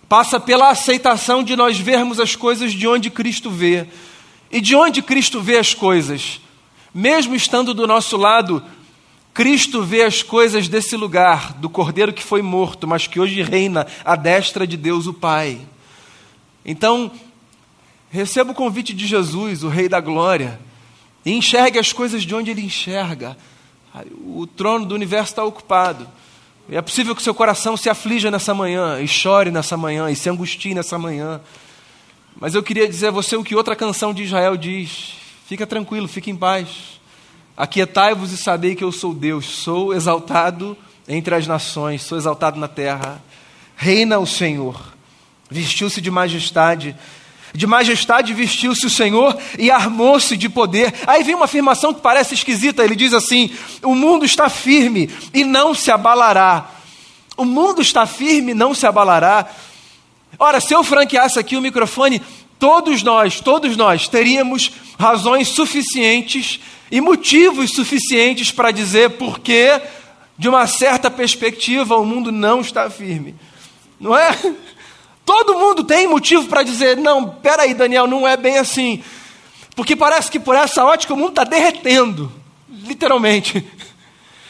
Passa 0.09 0.39
pela 0.39 0.69
aceitação 0.69 1.43
de 1.43 1.55
nós 1.55 1.77
vermos 1.77 2.19
as 2.19 2.35
coisas 2.35 2.71
de 2.71 2.87
onde 2.87 3.09
Cristo 3.09 3.49
vê. 3.49 3.87
E 4.51 4.61
de 4.61 4.75
onde 4.75 5.01
Cristo 5.01 5.41
vê 5.41 5.57
as 5.57 5.73
coisas? 5.73 6.39
Mesmo 6.93 7.35
estando 7.35 7.73
do 7.73 7.85
nosso 7.85 8.15
lado, 8.15 8.63
Cristo 9.37 9.83
vê 9.83 10.01
as 10.01 10.23
coisas 10.23 10.67
desse 10.67 10.97
lugar, 10.97 11.53
do 11.53 11.69
cordeiro 11.69 12.11
que 12.11 12.23
foi 12.23 12.41
morto, 12.41 12.87
mas 12.87 13.05
que 13.05 13.19
hoje 13.19 13.43
reina 13.43 13.85
à 14.03 14.15
destra 14.15 14.65
de 14.65 14.75
Deus 14.75 15.05
o 15.05 15.13
Pai. 15.13 15.61
Então, 16.65 17.11
receba 18.09 18.51
o 18.51 18.55
convite 18.55 18.95
de 18.95 19.05
Jesus, 19.05 19.61
o 19.61 19.69
Rei 19.69 19.87
da 19.87 20.01
Glória, 20.01 20.59
e 21.23 21.31
enxergue 21.31 21.77
as 21.77 21.93
coisas 21.93 22.23
de 22.23 22.33
onde 22.33 22.49
ele 22.49 22.63
enxerga. 22.63 23.37
O 24.25 24.47
trono 24.47 24.87
do 24.87 24.95
universo 24.95 25.33
está 25.33 25.43
ocupado. 25.43 26.09
É 26.67 26.81
possível 26.81 27.15
que 27.15 27.21
seu 27.21 27.35
coração 27.35 27.77
se 27.77 27.91
aflija 27.91 28.31
nessa 28.31 28.55
manhã, 28.55 28.99
e 28.99 29.07
chore 29.07 29.51
nessa 29.51 29.77
manhã, 29.77 30.09
e 30.09 30.15
se 30.15 30.27
angustie 30.31 30.73
nessa 30.73 30.97
manhã. 30.97 31.39
Mas 32.39 32.55
eu 32.55 32.63
queria 32.63 32.87
dizer 32.87 33.09
a 33.09 33.11
você 33.11 33.35
o 33.35 33.43
que 33.43 33.53
outra 33.55 33.75
canção 33.75 34.15
de 34.15 34.23
Israel 34.23 34.57
diz: 34.57 35.13
Fica 35.45 35.67
tranquilo, 35.67 36.07
fique 36.07 36.31
em 36.31 36.35
paz. 36.35 36.96
Aquietai-vos 37.57 38.31
e 38.31 38.37
sabei 38.37 38.75
que 38.75 38.83
eu 38.83 38.91
sou 38.91 39.15
Deus, 39.15 39.47
sou 39.47 39.91
exaltado 39.91 40.77
entre 41.07 41.33
as 41.33 41.47
nações, 41.47 42.03
sou 42.03 42.15
exaltado 42.15 42.59
na 42.59 42.67
terra. 42.67 43.19
Reina 43.75 44.19
o 44.19 44.27
Senhor, 44.27 44.79
vestiu-se 45.49 45.99
de 45.99 46.11
majestade, 46.11 46.95
de 47.55 47.65
majestade 47.65 48.31
vestiu-se 48.31 48.85
o 48.85 48.89
Senhor 48.91 49.35
e 49.57 49.71
armou-se 49.71 50.37
de 50.37 50.47
poder. 50.47 50.93
Aí 51.07 51.23
vem 51.23 51.33
uma 51.33 51.45
afirmação 51.45 51.95
que 51.95 52.01
parece 52.01 52.35
esquisita, 52.35 52.83
ele 52.83 52.95
diz 52.95 53.11
assim: 53.11 53.49
o 53.81 53.95
mundo 53.95 54.23
está 54.23 54.49
firme 54.49 55.09
e 55.33 55.43
não 55.43 55.73
se 55.73 55.89
abalará. 55.89 56.69
O 57.35 57.43
mundo 57.43 57.81
está 57.81 58.05
firme 58.05 58.51
e 58.51 58.55
não 58.55 58.75
se 58.75 58.85
abalará. 58.85 59.47
Ora, 60.37 60.59
se 60.59 60.75
eu 60.75 60.83
franqueasse 60.83 61.39
aqui 61.39 61.57
o 61.57 61.61
microfone, 61.61 62.21
todos 62.59 63.03
nós, 63.03 63.39
todos 63.39 63.75
nós 63.77 64.07
teríamos 64.07 64.71
razões 64.99 65.49
suficientes 65.49 66.59
e 66.91 67.01
motivos 67.01 67.71
suficientes 67.71 68.51
para 68.51 68.71
dizer 68.71 69.11
por 69.11 69.39
que, 69.39 69.81
de 70.37 70.47
uma 70.47 70.65
certa 70.67 71.11
perspectiva, 71.11 71.97
o 71.97 72.05
mundo 72.05 72.31
não 72.31 72.61
está 72.61 72.89
firme. 72.89 73.35
Não 73.99 74.17
é? 74.17 74.29
Todo 75.25 75.59
mundo 75.59 75.83
tem 75.83 76.07
motivo 76.07 76.47
para 76.47 76.63
dizer: 76.63 76.95
não, 76.95 77.27
peraí, 77.27 77.73
Daniel, 77.73 78.07
não 78.07 78.27
é 78.27 78.37
bem 78.37 78.57
assim. 78.57 79.03
Porque 79.75 79.95
parece 79.95 80.31
que 80.31 80.39
por 80.39 80.55
essa 80.55 80.83
ótica 80.83 81.13
o 81.13 81.17
mundo 81.17 81.29
está 81.29 81.43
derretendo, 81.43 82.31
literalmente. 82.69 83.65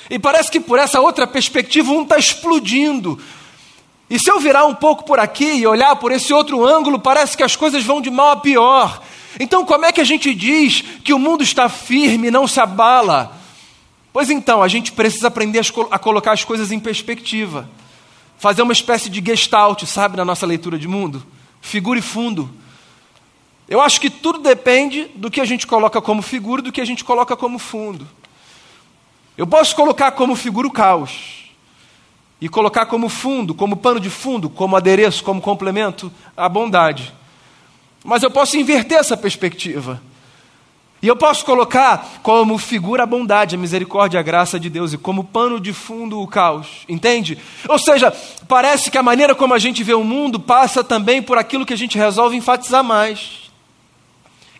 E 0.09 0.17
parece 0.17 0.49
que 0.49 0.59
por 0.59 0.79
essa 0.79 1.01
outra 1.01 1.27
perspectiva 1.27 1.91
o 1.91 1.95
mundo 1.95 2.03
está 2.03 2.17
explodindo. 2.17 3.19
E 4.09 4.17
se 4.17 4.31
eu 4.31 4.39
virar 4.39 4.65
um 4.65 4.73
pouco 4.73 5.03
por 5.03 5.19
aqui 5.19 5.55
e 5.55 5.67
olhar 5.67 5.95
por 5.97 6.11
esse 6.11 6.33
outro 6.33 6.65
ângulo, 6.65 6.99
parece 6.99 7.35
que 7.35 7.43
as 7.43 7.55
coisas 7.55 7.83
vão 7.83 7.99
de 7.99 8.09
mal 8.09 8.31
a 8.31 8.37
pior. 8.37 9.01
Então, 9.39 9.65
como 9.65 9.85
é 9.85 9.91
que 9.91 10.01
a 10.01 10.05
gente 10.05 10.33
diz 10.33 10.83
que 11.03 11.13
o 11.13 11.19
mundo 11.19 11.43
está 11.43 11.67
firme, 11.67 12.31
não 12.31 12.47
se 12.47 12.59
abala? 12.59 13.37
Pois 14.13 14.29
então, 14.29 14.63
a 14.63 14.67
gente 14.67 14.93
precisa 14.93 15.27
aprender 15.27 15.61
a 15.91 15.99
colocar 15.99 16.31
as 16.31 16.43
coisas 16.43 16.71
em 16.71 16.79
perspectiva. 16.79 17.69
Fazer 18.37 18.61
uma 18.61 18.73
espécie 18.73 19.09
de 19.09 19.21
gestalt, 19.23 19.83
sabe, 19.85 20.15
na 20.15 20.23
nossa 20.23 20.45
leitura 20.45 20.79
de 20.79 20.87
mundo? 20.87 21.23
Figura 21.59 21.99
e 21.99 22.01
fundo. 22.01 22.49
Eu 23.67 23.81
acho 23.81 23.99
que 23.99 24.09
tudo 24.09 24.39
depende 24.39 25.11
do 25.15 25.29
que 25.29 25.41
a 25.41 25.45
gente 25.45 25.67
coloca 25.67 26.01
como 26.01 26.21
figura 26.21 26.61
e 26.61 26.63
do 26.63 26.71
que 26.71 26.79
a 26.79 26.85
gente 26.85 27.03
coloca 27.03 27.35
como 27.35 27.59
fundo. 27.59 28.07
Eu 29.37 29.45
posso 29.45 29.75
colocar 29.75 30.11
como 30.11 30.35
figura 30.35 30.67
o 30.67 30.71
caos. 30.71 31.46
E 32.39 32.47
colocar 32.47 32.85
como 32.85 33.09
fundo, 33.09 33.55
como 33.55 33.77
pano 33.77 33.99
de 33.99 34.09
fundo, 34.09 34.49
como 34.49 34.75
adereço, 34.75 35.23
como 35.23 35.41
complemento, 35.41 36.11
a 36.35 36.47
bondade. 36.47 37.13
Mas 38.03 38.23
eu 38.23 38.29
posso 38.29 38.57
inverter 38.57 38.99
essa 38.99 39.17
perspectiva. 39.17 40.01
E 41.01 41.07
eu 41.07 41.15
posso 41.15 41.45
colocar 41.45 42.19
como 42.23 42.57
figura 42.57 43.03
a 43.03 43.05
bondade, 43.05 43.55
a 43.55 43.57
misericórdia, 43.57 44.19
a 44.19 44.23
graça 44.23 44.59
de 44.59 44.69
Deus, 44.69 44.93
e 44.93 44.97
como 44.97 45.23
pano 45.23 45.59
de 45.59 45.71
fundo 45.71 46.19
o 46.19 46.27
caos, 46.27 46.67
entende? 46.89 47.37
Ou 47.69 47.77
seja, 47.77 48.11
parece 48.47 48.89
que 48.89 48.97
a 48.97 49.03
maneira 49.03 49.35
como 49.35 49.53
a 49.53 49.59
gente 49.59 49.83
vê 49.83 49.93
o 49.93 50.03
mundo 50.03 50.39
passa 50.39 50.83
também 50.83 51.21
por 51.21 51.37
aquilo 51.37 51.65
que 51.65 51.73
a 51.73 51.77
gente 51.77 51.97
resolve 51.97 52.35
enfatizar 52.35 52.83
mais. 52.83 53.51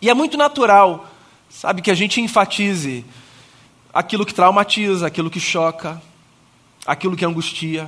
E 0.00 0.08
é 0.08 0.14
muito 0.14 0.36
natural, 0.36 1.08
sabe, 1.50 1.82
que 1.82 1.90
a 1.90 1.94
gente 1.94 2.20
enfatize 2.20 3.04
aquilo 3.92 4.24
que 4.24 4.34
traumatiza, 4.34 5.08
aquilo 5.08 5.30
que 5.30 5.40
choca, 5.40 6.00
aquilo 6.88 7.14
que 7.14 7.24
angustia. 7.24 7.86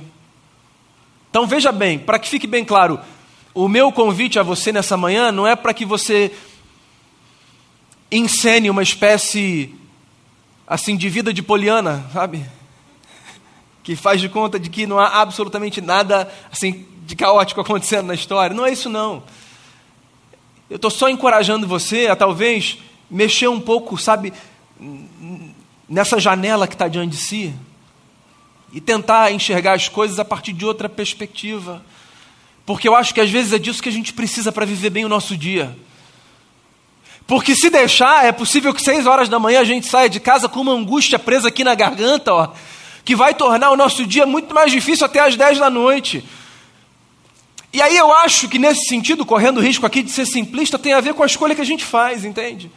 Então 1.31 1.47
veja 1.47 1.71
bem, 1.71 1.97
para 1.97 2.19
que 2.19 2.29
fique 2.29 2.45
bem 2.45 2.63
claro, 2.63 2.99
o 3.51 3.67
meu 3.67 3.91
convite 3.91 4.37
a 4.37 4.43
você 4.43 4.71
nessa 4.71 4.95
manhã 4.95 5.31
não 5.31 5.47
é 5.47 5.55
para 5.55 5.73
que 5.73 5.83
você 5.83 6.31
encene 8.11 8.69
uma 8.69 8.83
espécie 8.83 9.73
assim 10.67 10.95
de 10.95 11.09
vida 11.09 11.33
de 11.33 11.41
poliana, 11.41 12.07
sabe? 12.13 12.45
Que 13.83 13.95
faz 13.95 14.21
de 14.21 14.29
conta 14.29 14.59
de 14.59 14.69
que 14.69 14.85
não 14.85 14.99
há 14.99 15.21
absolutamente 15.21 15.81
nada 15.81 16.31
assim 16.51 16.85
de 17.03 17.15
caótico 17.15 17.59
acontecendo 17.61 18.05
na 18.05 18.13
história. 18.13 18.55
Não 18.55 18.67
é 18.67 18.71
isso 18.71 18.87
não. 18.87 19.23
Eu 20.69 20.75
estou 20.75 20.91
só 20.91 21.09
encorajando 21.09 21.67
você 21.67 22.05
a 22.05 22.15
talvez 22.15 22.77
mexer 23.09 23.47
um 23.47 23.59
pouco, 23.59 23.97
sabe, 23.97 24.31
nessa 25.89 26.19
janela 26.19 26.67
que 26.67 26.75
está 26.75 26.87
diante 26.87 27.17
de 27.17 27.17
si 27.17 27.55
e 28.73 28.79
tentar 28.79 29.31
enxergar 29.31 29.73
as 29.73 29.87
coisas 29.87 30.19
a 30.19 30.25
partir 30.25 30.53
de 30.53 30.65
outra 30.65 30.87
perspectiva. 30.87 31.83
Porque 32.65 32.87
eu 32.87 32.95
acho 32.95 33.13
que 33.13 33.21
às 33.21 33.29
vezes 33.29 33.53
é 33.53 33.59
disso 33.59 33.81
que 33.81 33.89
a 33.89 33.91
gente 33.91 34.13
precisa 34.13 34.51
para 34.51 34.65
viver 34.65 34.89
bem 34.89 35.05
o 35.05 35.09
nosso 35.09 35.35
dia. 35.35 35.75
Porque 37.27 37.55
se 37.55 37.69
deixar, 37.69 38.25
é 38.25 38.31
possível 38.31 38.73
que 38.73 38.81
seis 38.81 39.05
horas 39.05 39.29
da 39.29 39.39
manhã 39.39 39.61
a 39.61 39.65
gente 39.65 39.87
saia 39.87 40.09
de 40.09 40.19
casa 40.19 40.49
com 40.49 40.61
uma 40.61 40.73
angústia 40.73 41.17
presa 41.17 41.47
aqui 41.47 41.63
na 41.63 41.75
garganta, 41.75 42.33
ó, 42.33 42.49
que 43.03 43.15
vai 43.15 43.33
tornar 43.33 43.71
o 43.71 43.77
nosso 43.77 44.05
dia 44.05 44.25
muito 44.25 44.53
mais 44.53 44.71
difícil 44.71 45.05
até 45.05 45.19
às 45.19 45.35
dez 45.35 45.57
da 45.57 45.69
noite. 45.69 46.23
E 47.73 47.81
aí 47.81 47.95
eu 47.95 48.11
acho 48.13 48.49
que 48.49 48.59
nesse 48.59 48.85
sentido, 48.85 49.25
correndo 49.25 49.57
o 49.57 49.61
risco 49.61 49.85
aqui 49.85 50.03
de 50.03 50.11
ser 50.11 50.25
simplista, 50.25 50.77
tem 50.77 50.93
a 50.93 50.99
ver 50.99 51.13
com 51.13 51.23
a 51.23 51.25
escolha 51.25 51.55
que 51.55 51.61
a 51.61 51.65
gente 51.65 51.85
faz, 51.85 52.25
entende? 52.25 52.69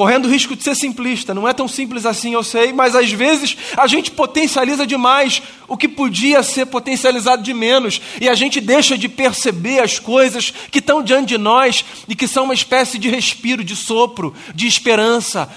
Correndo 0.00 0.24
o 0.24 0.30
risco 0.30 0.56
de 0.56 0.62
ser 0.62 0.74
simplista. 0.74 1.34
Não 1.34 1.46
é 1.46 1.52
tão 1.52 1.68
simples 1.68 2.06
assim, 2.06 2.32
eu 2.32 2.42
sei, 2.42 2.72
mas 2.72 2.96
às 2.96 3.12
vezes 3.12 3.54
a 3.76 3.86
gente 3.86 4.10
potencializa 4.10 4.86
demais 4.86 5.42
o 5.68 5.76
que 5.76 5.86
podia 5.86 6.42
ser 6.42 6.64
potencializado 6.64 7.42
de 7.42 7.52
menos 7.52 8.00
e 8.18 8.26
a 8.26 8.34
gente 8.34 8.62
deixa 8.62 8.96
de 8.96 9.10
perceber 9.10 9.78
as 9.78 9.98
coisas 9.98 10.54
que 10.70 10.78
estão 10.78 11.02
diante 11.02 11.28
de 11.28 11.36
nós 11.36 11.84
e 12.08 12.14
que 12.14 12.26
são 12.26 12.44
uma 12.44 12.54
espécie 12.54 12.98
de 12.98 13.10
respiro, 13.10 13.62
de 13.62 13.76
sopro, 13.76 14.34
de 14.54 14.66
esperança. 14.66 15.50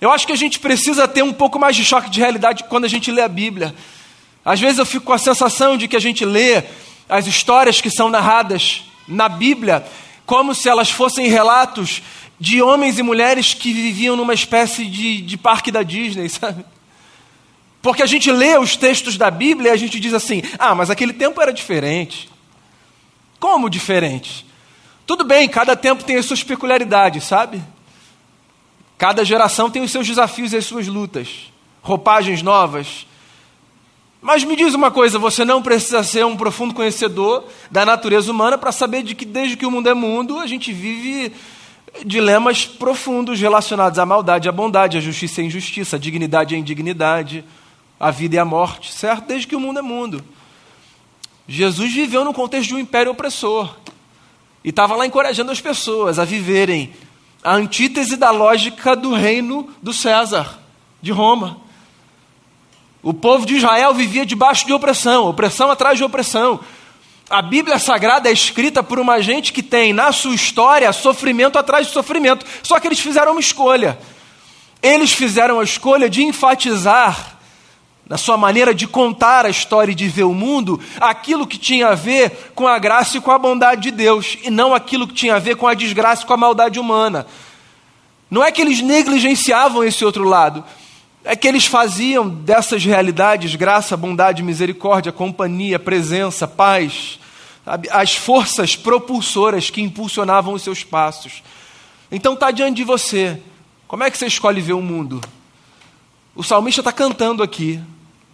Eu 0.00 0.10
acho 0.10 0.26
que 0.26 0.32
a 0.32 0.38
gente 0.38 0.58
precisa 0.58 1.06
ter 1.06 1.22
um 1.22 1.34
pouco 1.34 1.58
mais 1.58 1.76
de 1.76 1.84
choque 1.84 2.08
de 2.08 2.20
realidade 2.20 2.64
quando 2.70 2.86
a 2.86 2.88
gente 2.88 3.10
lê 3.10 3.20
a 3.20 3.28
Bíblia. 3.28 3.74
Às 4.42 4.58
vezes 4.58 4.78
eu 4.78 4.86
fico 4.86 5.04
com 5.04 5.12
a 5.12 5.18
sensação 5.18 5.76
de 5.76 5.86
que 5.86 5.96
a 5.96 6.00
gente 6.00 6.24
lê 6.24 6.64
as 7.06 7.26
histórias 7.26 7.82
que 7.82 7.90
são 7.90 8.08
narradas 8.08 8.84
na 9.06 9.28
Bíblia 9.28 9.84
como 10.24 10.54
se 10.54 10.70
elas 10.70 10.90
fossem 10.90 11.28
relatos 11.28 12.02
de 12.40 12.62
homens 12.62 12.98
e 12.98 13.02
mulheres 13.02 13.54
que 13.54 13.72
viviam 13.72 14.16
numa 14.16 14.34
espécie 14.34 14.86
de, 14.86 15.20
de 15.20 15.36
parque 15.36 15.70
da 15.70 15.82
Disney, 15.82 16.28
sabe? 16.30 16.64
Porque 17.82 18.02
a 18.02 18.06
gente 18.06 18.30
lê 18.30 18.58
os 18.58 18.76
textos 18.76 19.16
da 19.16 19.30
Bíblia 19.30 19.70
e 19.70 19.72
a 19.72 19.76
gente 19.76 19.98
diz 20.00 20.14
assim: 20.14 20.42
ah, 20.58 20.74
mas 20.74 20.90
aquele 20.90 21.12
tempo 21.12 21.40
era 21.40 21.52
diferente. 21.52 22.28
Como 23.38 23.70
diferente? 23.70 24.44
Tudo 25.06 25.24
bem, 25.24 25.48
cada 25.48 25.74
tempo 25.76 26.04
tem 26.04 26.16
as 26.16 26.26
suas 26.26 26.42
peculiaridades, 26.42 27.24
sabe? 27.24 27.62
Cada 28.98 29.24
geração 29.24 29.70
tem 29.70 29.80
os 29.80 29.92
seus 29.92 30.06
desafios 30.06 30.52
e 30.52 30.56
as 30.56 30.66
suas 30.66 30.88
lutas, 30.88 31.52
roupagens 31.82 32.42
novas. 32.42 33.06
Mas 34.20 34.42
me 34.42 34.56
diz 34.56 34.74
uma 34.74 34.90
coisa: 34.90 35.18
você 35.18 35.44
não 35.44 35.62
precisa 35.62 36.02
ser 36.02 36.26
um 36.26 36.36
profundo 36.36 36.74
conhecedor 36.74 37.44
da 37.70 37.86
natureza 37.86 38.30
humana 38.30 38.58
para 38.58 38.72
saber 38.72 39.02
de 39.02 39.14
que 39.14 39.24
desde 39.24 39.56
que 39.56 39.64
o 39.64 39.70
mundo 39.70 39.88
é 39.88 39.94
mundo, 39.94 40.38
a 40.40 40.46
gente 40.46 40.72
vive 40.72 41.32
dilemas 42.04 42.64
profundos 42.66 43.40
relacionados 43.40 43.98
à 43.98 44.06
maldade, 44.06 44.48
à 44.48 44.52
bondade, 44.52 44.96
à 44.96 45.00
justiça 45.00 45.40
e 45.40 45.44
à 45.44 45.46
injustiça, 45.46 45.96
à 45.96 45.98
dignidade 45.98 46.54
e 46.54 46.56
à 46.56 46.58
indignidade, 46.60 47.44
à 47.98 48.10
vida 48.10 48.36
e 48.36 48.38
à 48.38 48.44
morte, 48.44 48.92
certo? 48.92 49.26
Desde 49.26 49.46
que 49.46 49.56
o 49.56 49.60
mundo 49.60 49.78
é 49.78 49.82
mundo. 49.82 50.22
Jesus 51.46 51.92
viveu 51.92 52.24
no 52.24 52.34
contexto 52.34 52.68
de 52.68 52.74
um 52.74 52.78
império 52.78 53.12
opressor 53.12 53.74
e 54.62 54.68
estava 54.68 54.94
lá 54.94 55.06
encorajando 55.06 55.50
as 55.50 55.60
pessoas 55.60 56.18
a 56.18 56.24
viverem 56.24 56.92
a 57.42 57.54
antítese 57.54 58.16
da 58.16 58.30
lógica 58.30 58.94
do 58.94 59.14
reino 59.14 59.68
do 59.82 59.92
César, 59.92 60.58
de 61.00 61.10
Roma. 61.10 61.58
O 63.02 63.14
povo 63.14 63.46
de 63.46 63.54
Israel 63.54 63.94
vivia 63.94 64.26
debaixo 64.26 64.66
de 64.66 64.72
opressão, 64.72 65.26
opressão 65.26 65.70
atrás 65.70 65.96
de 65.96 66.04
opressão. 66.04 66.60
A 67.30 67.42
Bíblia 67.42 67.78
Sagrada 67.78 68.30
é 68.30 68.32
escrita 68.32 68.82
por 68.82 68.98
uma 68.98 69.20
gente 69.20 69.52
que 69.52 69.62
tem 69.62 69.92
na 69.92 70.12
sua 70.12 70.34
história 70.34 70.90
sofrimento 70.92 71.58
atrás 71.58 71.86
de 71.86 71.92
sofrimento. 71.92 72.46
Só 72.62 72.80
que 72.80 72.88
eles 72.88 73.00
fizeram 73.00 73.32
uma 73.32 73.40
escolha. 73.40 73.98
Eles 74.82 75.12
fizeram 75.12 75.60
a 75.60 75.64
escolha 75.64 76.08
de 76.08 76.22
enfatizar, 76.22 77.36
na 78.08 78.16
sua 78.16 78.38
maneira 78.38 78.74
de 78.74 78.86
contar 78.86 79.44
a 79.44 79.50
história 79.50 79.92
e 79.92 79.94
de 79.94 80.08
ver 80.08 80.22
o 80.22 80.32
mundo, 80.32 80.80
aquilo 80.98 81.46
que 81.46 81.58
tinha 81.58 81.88
a 81.88 81.94
ver 81.94 82.52
com 82.54 82.66
a 82.66 82.78
graça 82.78 83.18
e 83.18 83.20
com 83.20 83.30
a 83.30 83.38
bondade 83.38 83.82
de 83.82 83.90
Deus, 83.90 84.38
e 84.42 84.48
não 84.48 84.72
aquilo 84.72 85.06
que 85.06 85.12
tinha 85.12 85.34
a 85.34 85.38
ver 85.38 85.56
com 85.56 85.66
a 85.66 85.74
desgraça 85.74 86.22
e 86.22 86.26
com 86.26 86.32
a 86.32 86.38
maldade 86.38 86.80
humana. 86.80 87.26
Não 88.30 88.42
é 88.42 88.50
que 88.50 88.62
eles 88.62 88.80
negligenciavam 88.80 89.84
esse 89.84 90.02
outro 90.02 90.24
lado, 90.24 90.64
é 91.24 91.36
que 91.36 91.46
eles 91.46 91.66
faziam 91.66 92.28
dessas 92.28 92.84
realidades 92.84 93.54
graça, 93.54 93.96
bondade, 93.96 94.42
misericórdia, 94.42 95.12
companhia, 95.12 95.78
presença, 95.78 96.46
paz, 96.46 97.18
as 97.90 98.14
forças 98.14 98.76
propulsoras 98.76 99.68
que 99.68 99.82
impulsionavam 99.82 100.54
os 100.54 100.62
seus 100.62 100.82
passos. 100.82 101.42
Então 102.10 102.34
está 102.34 102.50
diante 102.50 102.76
de 102.76 102.84
você. 102.84 103.40
Como 103.86 104.04
é 104.04 104.10
que 104.10 104.16
você 104.16 104.26
escolhe 104.26 104.60
ver 104.60 104.72
o 104.72 104.82
mundo? 104.82 105.20
O 106.34 106.42
salmista 106.42 106.80
está 106.80 106.92
cantando 106.92 107.42
aqui, 107.42 107.80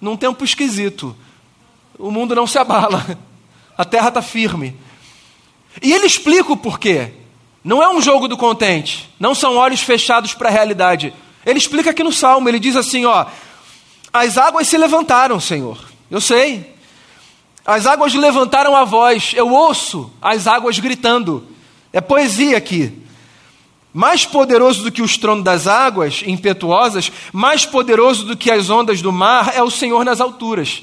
num 0.00 0.16
tempo 0.16 0.44
esquisito. 0.44 1.16
O 1.98 2.10
mundo 2.10 2.34
não 2.34 2.46
se 2.46 2.58
abala, 2.58 3.18
a 3.76 3.84
terra 3.84 4.08
está 4.08 4.22
firme. 4.22 4.76
E 5.82 5.92
ele 5.92 6.06
explica 6.06 6.52
o 6.52 6.56
porquê. 6.56 7.12
Não 7.64 7.82
é 7.82 7.88
um 7.88 8.00
jogo 8.00 8.28
do 8.28 8.36
contente, 8.36 9.10
não 9.18 9.34
são 9.34 9.56
olhos 9.56 9.80
fechados 9.80 10.34
para 10.34 10.50
a 10.50 10.52
realidade 10.52 11.14
Ele 11.44 11.58
explica 11.58 11.90
aqui 11.90 12.02
no 12.02 12.12
Salmo, 12.12 12.48
ele 12.48 12.58
diz 12.58 12.76
assim: 12.76 13.04
ó, 13.04 13.26
as 14.12 14.38
águas 14.38 14.68
se 14.68 14.78
levantaram, 14.78 15.40
Senhor. 15.40 15.78
Eu 16.10 16.20
sei. 16.20 16.72
As 17.66 17.86
águas 17.86 18.14
levantaram 18.14 18.76
a 18.76 18.84
voz, 18.84 19.32
eu 19.34 19.48
ouço 19.48 20.12
as 20.20 20.46
águas 20.46 20.78
gritando. 20.78 21.46
É 21.92 22.00
poesia 22.00 22.56
aqui. 22.56 22.92
Mais 23.92 24.24
poderoso 24.24 24.82
do 24.82 24.92
que 24.92 25.02
os 25.02 25.16
tronos 25.16 25.44
das 25.44 25.66
águas 25.66 26.22
impetuosas, 26.26 27.10
mais 27.32 27.64
poderoso 27.64 28.24
do 28.24 28.36
que 28.36 28.50
as 28.50 28.68
ondas 28.68 29.00
do 29.00 29.12
mar 29.12 29.52
é 29.54 29.62
o 29.62 29.70
Senhor 29.70 30.04
nas 30.04 30.20
alturas. 30.20 30.82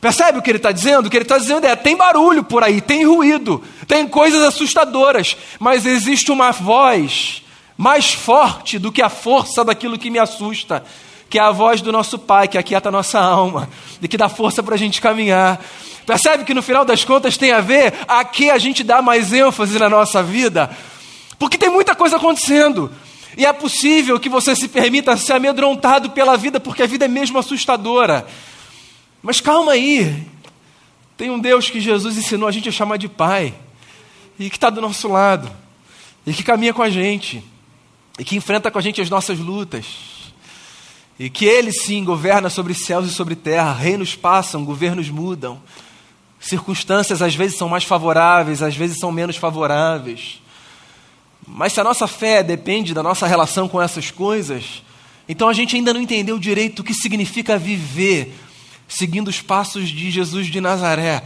Percebe 0.00 0.38
o 0.38 0.42
que 0.42 0.50
ele 0.50 0.58
está 0.58 0.72
dizendo? 0.72 1.06
O 1.06 1.10
que 1.10 1.16
ele 1.16 1.24
está 1.24 1.38
dizendo 1.38 1.66
é: 1.66 1.76
tem 1.76 1.96
barulho 1.96 2.44
por 2.44 2.62
aí, 2.62 2.80
tem 2.80 3.04
ruído, 3.04 3.62
tem 3.86 4.06
coisas 4.06 4.42
assustadoras, 4.42 5.36
mas 5.58 5.86
existe 5.86 6.32
uma 6.32 6.50
voz 6.50 7.43
mais 7.76 8.12
forte 8.12 8.78
do 8.78 8.92
que 8.92 9.02
a 9.02 9.08
força 9.08 9.64
daquilo 9.64 9.98
que 9.98 10.10
me 10.10 10.18
assusta, 10.18 10.84
que 11.28 11.38
é 11.38 11.42
a 11.42 11.50
voz 11.50 11.80
do 11.80 11.90
nosso 11.90 12.18
Pai, 12.18 12.46
que 12.46 12.58
aquieta 12.58 12.88
a 12.88 12.92
nossa 12.92 13.18
alma 13.18 13.68
e 14.00 14.06
que 14.06 14.16
dá 14.16 14.28
força 14.28 14.62
para 14.62 14.74
a 14.74 14.78
gente 14.78 15.00
caminhar. 15.00 15.60
Percebe 16.06 16.44
que 16.44 16.54
no 16.54 16.62
final 16.62 16.84
das 16.84 17.04
contas 17.04 17.36
tem 17.36 17.50
a 17.50 17.60
ver 17.60 17.94
a 18.06 18.24
que 18.24 18.50
a 18.50 18.58
gente 18.58 18.84
dá 18.84 19.02
mais 19.02 19.32
ênfase 19.32 19.78
na 19.78 19.88
nossa 19.88 20.22
vida? 20.22 20.70
Porque 21.38 21.58
tem 21.58 21.70
muita 21.70 21.94
coisa 21.94 22.16
acontecendo. 22.16 22.90
E 23.36 23.44
é 23.44 23.52
possível 23.52 24.20
que 24.20 24.28
você 24.28 24.54
se 24.54 24.68
permita 24.68 25.16
ser 25.16 25.32
amedrontado 25.32 26.10
pela 26.10 26.36
vida, 26.36 26.60
porque 26.60 26.82
a 26.82 26.86
vida 26.86 27.06
é 27.06 27.08
mesmo 27.08 27.38
assustadora. 27.38 28.26
Mas 29.22 29.40
calma 29.40 29.72
aí. 29.72 30.24
Tem 31.16 31.30
um 31.30 31.38
Deus 31.38 31.68
que 31.68 31.80
Jesus 31.80 32.16
ensinou 32.16 32.48
a 32.48 32.52
gente 32.52 32.68
a 32.68 32.72
chamar 32.72 32.96
de 32.96 33.08
Pai, 33.08 33.54
e 34.38 34.50
que 34.50 34.56
está 34.56 34.70
do 34.70 34.80
nosso 34.80 35.08
lado, 35.08 35.50
e 36.26 36.32
que 36.32 36.42
caminha 36.42 36.74
com 36.74 36.82
a 36.82 36.90
gente, 36.90 37.42
e 38.18 38.24
que 38.24 38.36
enfrenta 38.36 38.70
com 38.70 38.78
a 38.78 38.82
gente 38.82 39.00
as 39.00 39.10
nossas 39.10 39.38
lutas, 39.38 39.86
e 41.18 41.30
que 41.30 41.44
Ele 41.44 41.72
sim 41.72 42.04
governa 42.04 42.50
sobre 42.50 42.74
céus 42.74 43.06
e 43.06 43.12
sobre 43.12 43.34
terra, 43.34 43.72
reinos 43.72 44.14
passam, 44.14 44.64
governos 44.64 45.08
mudam, 45.08 45.60
circunstâncias 46.40 47.22
às 47.22 47.34
vezes 47.34 47.56
são 47.56 47.68
mais 47.68 47.84
favoráveis, 47.84 48.62
às 48.62 48.76
vezes 48.76 48.98
são 48.98 49.10
menos 49.10 49.36
favoráveis. 49.36 50.42
Mas 51.46 51.72
se 51.72 51.80
a 51.80 51.84
nossa 51.84 52.06
fé 52.06 52.42
depende 52.42 52.94
da 52.94 53.02
nossa 53.02 53.26
relação 53.26 53.68
com 53.68 53.80
essas 53.80 54.10
coisas, 54.10 54.82
então 55.28 55.48
a 55.48 55.52
gente 55.52 55.76
ainda 55.76 55.92
não 55.92 56.00
entendeu 56.00 56.38
direito 56.38 56.80
o 56.80 56.84
que 56.84 56.94
significa 56.94 57.58
viver 57.58 58.34
seguindo 58.88 59.28
os 59.28 59.40
passos 59.40 59.88
de 59.88 60.10
Jesus 60.10 60.46
de 60.46 60.60
Nazaré. 60.60 61.22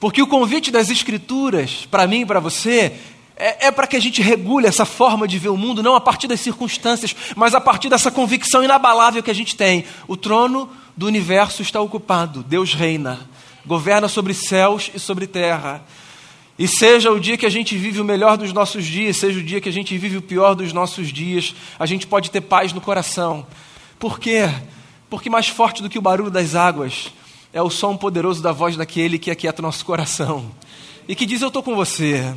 Porque 0.00 0.22
o 0.22 0.26
convite 0.26 0.70
das 0.70 0.90
Escrituras, 0.90 1.86
para 1.90 2.06
mim 2.06 2.20
e 2.20 2.26
para 2.26 2.40
você, 2.40 2.92
é, 3.38 3.68
é 3.68 3.70
para 3.70 3.86
que 3.86 3.96
a 3.96 4.00
gente 4.00 4.20
regule 4.20 4.66
essa 4.66 4.84
forma 4.84 5.28
de 5.28 5.38
ver 5.38 5.48
o 5.48 5.56
mundo, 5.56 5.82
não 5.82 5.94
a 5.94 6.00
partir 6.00 6.26
das 6.26 6.40
circunstâncias, 6.40 7.14
mas 7.36 7.54
a 7.54 7.60
partir 7.60 7.88
dessa 7.88 8.10
convicção 8.10 8.64
inabalável 8.64 9.22
que 9.22 9.30
a 9.30 9.34
gente 9.34 9.54
tem. 9.54 9.84
O 10.08 10.16
trono 10.16 10.68
do 10.96 11.06
universo 11.06 11.62
está 11.62 11.80
ocupado, 11.80 12.42
Deus 12.42 12.74
reina, 12.74 13.20
governa 13.64 14.08
sobre 14.08 14.34
céus 14.34 14.90
e 14.92 14.98
sobre 14.98 15.26
terra. 15.28 15.84
E 16.58 16.66
seja 16.66 17.12
o 17.12 17.20
dia 17.20 17.38
que 17.38 17.46
a 17.46 17.50
gente 17.50 17.76
vive 17.76 18.00
o 18.00 18.04
melhor 18.04 18.36
dos 18.36 18.52
nossos 18.52 18.84
dias, 18.84 19.16
seja 19.16 19.38
o 19.38 19.42
dia 19.42 19.60
que 19.60 19.68
a 19.68 19.72
gente 19.72 19.96
vive 19.96 20.16
o 20.16 20.22
pior 20.22 20.54
dos 20.54 20.72
nossos 20.72 21.12
dias, 21.12 21.54
a 21.78 21.86
gente 21.86 22.04
pode 22.04 22.32
ter 22.32 22.40
paz 22.40 22.72
no 22.72 22.80
coração. 22.80 23.46
Por 24.00 24.18
quê? 24.18 24.50
Porque 25.08 25.30
mais 25.30 25.46
forte 25.46 25.80
do 25.80 25.88
que 25.88 25.98
o 25.98 26.02
barulho 26.02 26.30
das 26.30 26.56
águas 26.56 27.12
é 27.52 27.62
o 27.62 27.70
som 27.70 27.96
poderoso 27.96 28.42
da 28.42 28.50
voz 28.50 28.76
daquele 28.76 29.16
que 29.16 29.30
aquieta 29.30 29.62
o 29.62 29.64
nosso 29.64 29.84
coração 29.84 30.50
e 31.06 31.14
que 31.14 31.24
diz: 31.24 31.40
Eu 31.40 31.48
estou 31.48 31.62
com 31.62 31.76
você. 31.76 32.34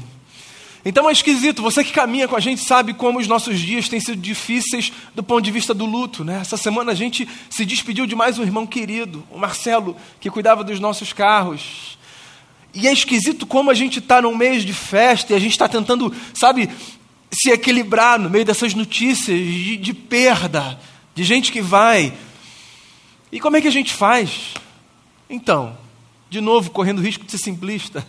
Então 0.84 1.08
é 1.08 1.12
esquisito, 1.12 1.62
você 1.62 1.84
que 1.84 1.92
caminha 1.92 2.28
com 2.28 2.36
a 2.36 2.40
gente 2.40 2.62
sabe 2.62 2.94
como 2.94 3.20
os 3.20 3.28
nossos 3.28 3.60
dias 3.60 3.88
têm 3.88 4.00
sido 4.00 4.20
difíceis 4.20 4.92
do 5.14 5.22
ponto 5.22 5.42
de 5.42 5.52
vista 5.52 5.74
do 5.74 5.86
luto. 5.86 6.24
Né? 6.24 6.40
Essa 6.42 6.58
semana 6.58 6.92
a 6.92 6.96
gente 6.96 7.28
se 7.50 7.66
despediu 7.66 8.08
de 8.08 8.16
mais 8.16 8.40
um 8.40 8.44
irmão 8.44 8.66
querido, 8.66 9.24
o 9.30 9.38
Marcelo, 9.38 9.96
que 10.20 10.30
cuidava 10.30 10.64
dos 10.64 10.80
nossos 10.80 11.14
carros. 11.14 11.98
E 12.74 12.88
é 12.88 12.94
esquisito 12.94 13.46
como 13.46 13.70
a 13.70 13.74
gente 13.76 14.00
está 14.00 14.22
num 14.22 14.36
mês 14.36 14.64
de 14.64 14.74
festa 14.74 15.34
e 15.34 15.36
a 15.36 15.40
gente 15.40 15.52
está 15.52 15.70
tentando, 15.70 16.12
sabe, 16.34 16.70
se 17.32 17.52
equilibrar 17.52 18.18
no 18.18 18.30
meio 18.30 18.46
dessas 18.46 18.74
notícias 18.74 19.38
de, 19.38 19.78
de 19.78 19.94
perda, 19.94 20.80
de 21.14 21.24
gente 21.24 21.52
que 21.52 21.62
vai, 21.62 22.14
e 23.32 23.40
como 23.40 23.56
é 23.56 23.62
que 23.62 23.68
a 23.68 23.72
gente 23.72 23.94
faz? 23.94 24.54
Então, 25.30 25.78
de 26.30 26.42
novo, 26.42 26.70
correndo 26.70 27.00
o 27.00 27.02
risco 27.02 27.24
de 27.24 27.32
ser 27.32 27.38
simplista, 27.38 28.06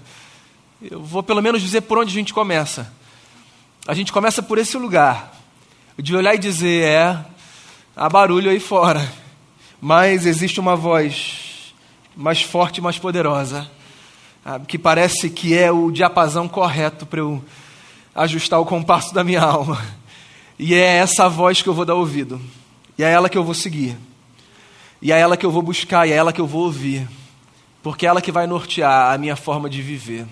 eu 0.90 1.00
vou 1.00 1.22
pelo 1.22 1.42
menos 1.42 1.62
dizer 1.62 1.82
por 1.82 1.98
onde 1.98 2.10
a 2.10 2.14
gente 2.14 2.34
começa. 2.34 2.92
A 3.86 3.94
gente 3.94 4.12
começa 4.12 4.42
por 4.42 4.58
esse 4.58 4.76
lugar, 4.76 5.32
de 5.98 6.14
olhar 6.14 6.34
e 6.34 6.38
dizer: 6.38 6.84
é, 6.84 7.24
há 7.96 8.08
barulho 8.08 8.50
aí 8.50 8.60
fora, 8.60 9.12
mas 9.80 10.26
existe 10.26 10.58
uma 10.58 10.74
voz 10.74 11.74
mais 12.16 12.42
forte 12.42 12.80
mais 12.80 12.98
poderosa, 12.98 13.70
que 14.66 14.78
parece 14.78 15.30
que 15.30 15.56
é 15.56 15.70
o 15.70 15.90
diapasão 15.90 16.48
correto 16.48 17.06
para 17.06 17.20
eu 17.20 17.42
ajustar 18.14 18.60
o 18.60 18.66
compasso 18.66 19.14
da 19.14 19.24
minha 19.24 19.40
alma. 19.42 19.82
E 20.58 20.74
é 20.74 20.96
essa 20.96 21.28
voz 21.28 21.62
que 21.62 21.68
eu 21.68 21.74
vou 21.74 21.84
dar 21.84 21.94
ouvido, 21.94 22.40
e 22.98 23.04
é 23.04 23.10
ela 23.10 23.28
que 23.28 23.38
eu 23.38 23.44
vou 23.44 23.54
seguir. 23.54 23.96
E 25.00 25.10
é 25.10 25.18
ela 25.18 25.36
que 25.36 25.44
eu 25.44 25.50
vou 25.50 25.62
buscar, 25.62 26.06
e 26.06 26.12
é 26.12 26.16
ela 26.16 26.32
que 26.32 26.40
eu 26.40 26.46
vou 26.46 26.64
ouvir, 26.64 27.08
porque 27.82 28.06
é 28.06 28.08
ela 28.08 28.22
que 28.22 28.30
vai 28.30 28.46
nortear 28.46 29.12
a 29.12 29.18
minha 29.18 29.34
forma 29.34 29.68
de 29.68 29.82
viver. 29.82 30.26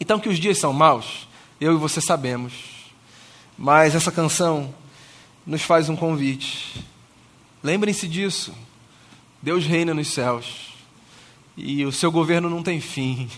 Então, 0.00 0.18
que 0.18 0.28
os 0.28 0.38
dias 0.38 0.58
são 0.58 0.72
maus, 0.72 1.28
eu 1.60 1.74
e 1.74 1.78
você 1.78 2.00
sabemos, 2.00 2.52
mas 3.56 3.94
essa 3.94 4.10
canção 4.10 4.74
nos 5.46 5.62
faz 5.62 5.88
um 5.88 5.96
convite. 5.96 6.84
Lembrem-se 7.62 8.08
disso. 8.08 8.52
Deus 9.40 9.64
reina 9.66 9.92
nos 9.92 10.08
céus 10.08 10.72
e 11.56 11.84
o 11.84 11.92
seu 11.92 12.10
governo 12.10 12.50
não 12.50 12.62
tem 12.62 12.80
fim. 12.80 13.28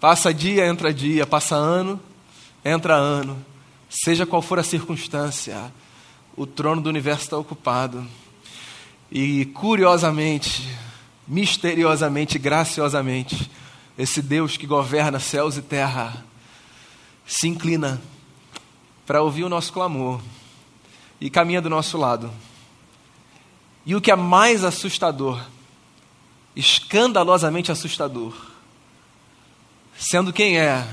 Passa 0.00 0.34
dia, 0.34 0.66
entra 0.66 0.92
dia, 0.92 1.26
passa 1.26 1.54
ano, 1.54 2.00
entra 2.64 2.94
ano. 2.94 3.44
Seja 3.88 4.26
qual 4.26 4.42
for 4.42 4.58
a 4.58 4.62
circunstância, 4.64 5.72
o 6.36 6.46
trono 6.46 6.80
do 6.80 6.88
universo 6.88 7.24
está 7.24 7.38
ocupado. 7.38 8.04
E 9.10 9.44
curiosamente, 9.46 10.68
misteriosamente, 11.28 12.38
graciosamente, 12.38 13.50
esse 13.96 14.20
Deus 14.20 14.56
que 14.56 14.66
governa 14.66 15.20
céus 15.20 15.56
e 15.56 15.62
terra 15.62 16.24
se 17.26 17.48
inclina 17.48 18.00
para 19.06 19.22
ouvir 19.22 19.44
o 19.44 19.48
nosso 19.48 19.72
clamor 19.72 20.20
e 21.20 21.30
caminha 21.30 21.60
do 21.60 21.70
nosso 21.70 21.96
lado. 21.96 22.30
E 23.86 23.94
o 23.94 24.00
que 24.00 24.10
é 24.10 24.16
mais 24.16 24.64
assustador, 24.64 25.40
escandalosamente 26.56 27.70
assustador, 27.70 28.34
sendo 29.96 30.32
quem 30.32 30.58
é, 30.58 30.86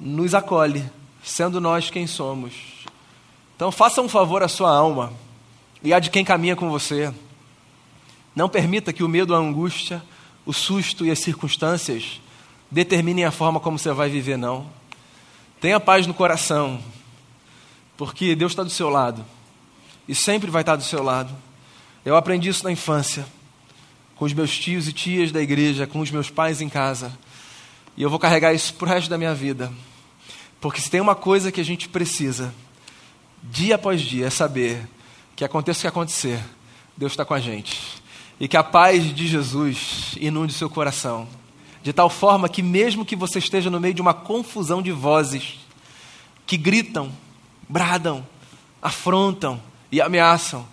nos 0.00 0.34
acolhe, 0.34 0.90
sendo 1.22 1.60
nós 1.60 1.90
quem 1.90 2.06
somos. 2.06 2.54
Então 3.54 3.70
faça 3.70 4.00
um 4.00 4.08
favor 4.08 4.42
à 4.42 4.48
sua 4.48 4.74
alma 4.74 5.12
e 5.82 5.92
a 5.92 5.98
de 5.98 6.10
quem 6.10 6.24
caminha 6.24 6.56
com 6.56 6.70
você. 6.70 7.12
Não 8.34 8.48
permita 8.48 8.92
que 8.92 9.02
o 9.02 9.08
medo, 9.08 9.34
a 9.34 9.38
angústia, 9.38 10.02
o 10.48 10.52
susto 10.54 11.04
e 11.04 11.10
as 11.10 11.18
circunstâncias 11.18 12.22
determinem 12.70 13.26
a 13.26 13.30
forma 13.30 13.60
como 13.60 13.78
você 13.78 13.92
vai 13.92 14.08
viver, 14.08 14.38
não. 14.38 14.66
Tenha 15.60 15.78
paz 15.78 16.06
no 16.06 16.14
coração, 16.14 16.82
porque 17.98 18.34
Deus 18.34 18.52
está 18.52 18.62
do 18.62 18.70
seu 18.70 18.88
lado 18.88 19.22
e 20.08 20.14
sempre 20.14 20.50
vai 20.50 20.62
estar 20.62 20.76
do 20.76 20.82
seu 20.82 21.02
lado. 21.02 21.36
Eu 22.02 22.16
aprendi 22.16 22.48
isso 22.48 22.64
na 22.64 22.72
infância, 22.72 23.26
com 24.16 24.24
os 24.24 24.32
meus 24.32 24.58
tios 24.58 24.88
e 24.88 24.92
tias 24.94 25.30
da 25.30 25.42
igreja, 25.42 25.86
com 25.86 26.00
os 26.00 26.10
meus 26.10 26.30
pais 26.30 26.62
em 26.62 26.68
casa, 26.70 27.12
e 27.94 28.02
eu 28.02 28.08
vou 28.08 28.18
carregar 28.18 28.54
isso 28.54 28.72
para 28.72 28.86
o 28.86 28.88
resto 28.88 29.10
da 29.10 29.18
minha 29.18 29.34
vida, 29.34 29.70
porque 30.62 30.80
se 30.80 30.90
tem 30.90 31.02
uma 31.02 31.14
coisa 31.14 31.52
que 31.52 31.60
a 31.60 31.64
gente 31.64 31.90
precisa, 31.90 32.54
dia 33.42 33.74
após 33.74 34.00
dia, 34.00 34.28
é 34.28 34.30
saber 34.30 34.88
que 35.36 35.44
aconteça 35.44 35.80
o 35.80 35.82
que 35.82 35.88
acontecer, 35.88 36.42
Deus 36.96 37.12
está 37.12 37.22
com 37.22 37.34
a 37.34 37.38
gente 37.38 37.97
e 38.40 38.46
que 38.46 38.56
a 38.56 38.62
paz 38.62 39.14
de 39.14 39.26
Jesus 39.26 40.14
inunde 40.20 40.52
seu 40.52 40.70
coração, 40.70 41.26
de 41.82 41.92
tal 41.92 42.08
forma 42.08 42.48
que, 42.48 42.62
mesmo 42.62 43.04
que 43.04 43.16
você 43.16 43.38
esteja 43.38 43.70
no 43.70 43.80
meio 43.80 43.94
de 43.94 44.02
uma 44.02 44.14
confusão 44.14 44.80
de 44.80 44.92
vozes 44.92 45.58
que 46.46 46.56
gritam, 46.56 47.10
bradam, 47.68 48.26
afrontam 48.80 49.60
e 49.90 50.00
ameaçam, 50.00 50.66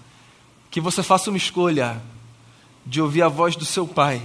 que 0.70 0.80
você 0.80 1.02
faça 1.02 1.30
uma 1.30 1.38
escolha 1.38 2.02
de 2.86 3.02
ouvir 3.02 3.24
a 3.24 3.28
voz 3.28 3.56
do 3.56 3.66
seu 3.66 3.88
Pai. 3.88 4.22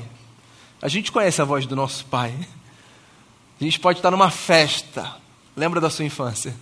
A 0.82 0.88
gente 0.88 1.10
conhece 1.10 1.40
a 1.40 1.44
voz 1.44 1.66
do 1.66 1.76
nosso 1.76 2.04
Pai. 2.06 2.34
A 3.60 3.64
gente 3.64 3.78
pode 3.78 3.98
estar 3.98 4.10
numa 4.10 4.30
festa, 4.30 5.16
lembra 5.56 5.80
da 5.80 5.90
sua 5.90 6.04
infância? 6.04 6.54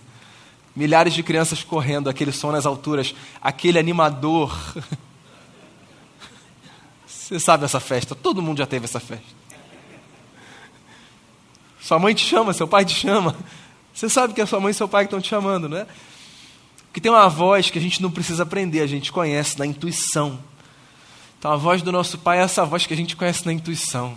Milhares 0.75 1.13
de 1.13 1.23
crianças 1.23 1.63
correndo, 1.63 2.09
aquele 2.09 2.31
som 2.31 2.51
nas 2.51 2.65
alturas, 2.65 3.15
aquele 3.41 3.79
animador 3.79 4.55
Você 7.29 7.39
sabe 7.39 7.63
essa 7.63 7.79
festa, 7.79 8.15
todo 8.15 8.41
mundo 8.41 8.57
já 8.57 8.65
teve 8.65 8.85
essa 8.85 8.99
festa. 8.99 9.37
Sua 11.79 11.99
mãe 11.99 12.15
te 12.15 12.25
chama, 12.25 12.53
seu 12.53 12.67
pai 12.67 12.83
te 12.83 12.95
chama. 12.95 13.35
Você 13.93 14.09
sabe 14.09 14.33
que 14.33 14.41
é 14.41 14.47
sua 14.47 14.59
mãe 14.59 14.71
e 14.71 14.73
seu 14.73 14.87
pai 14.87 15.03
estão 15.03 15.21
te 15.21 15.29
chamando, 15.29 15.69
né? 15.69 15.85
que 16.91 16.99
tem 16.99 17.11
uma 17.11 17.29
voz 17.29 17.69
que 17.69 17.77
a 17.77 17.81
gente 17.81 18.01
não 18.01 18.09
precisa 18.09 18.43
aprender, 18.43 18.81
a 18.81 18.87
gente 18.87 19.11
conhece 19.11 19.57
na 19.59 19.65
intuição. 19.65 20.39
Então 21.37 21.51
a 21.51 21.55
voz 21.55 21.81
do 21.81 21.91
nosso 21.91 22.17
Pai 22.17 22.39
é 22.39 22.41
essa 22.41 22.65
voz 22.65 22.85
que 22.85 22.93
a 22.93 22.97
gente 22.97 23.15
conhece 23.15 23.45
na 23.45 23.53
intuição. 23.53 24.15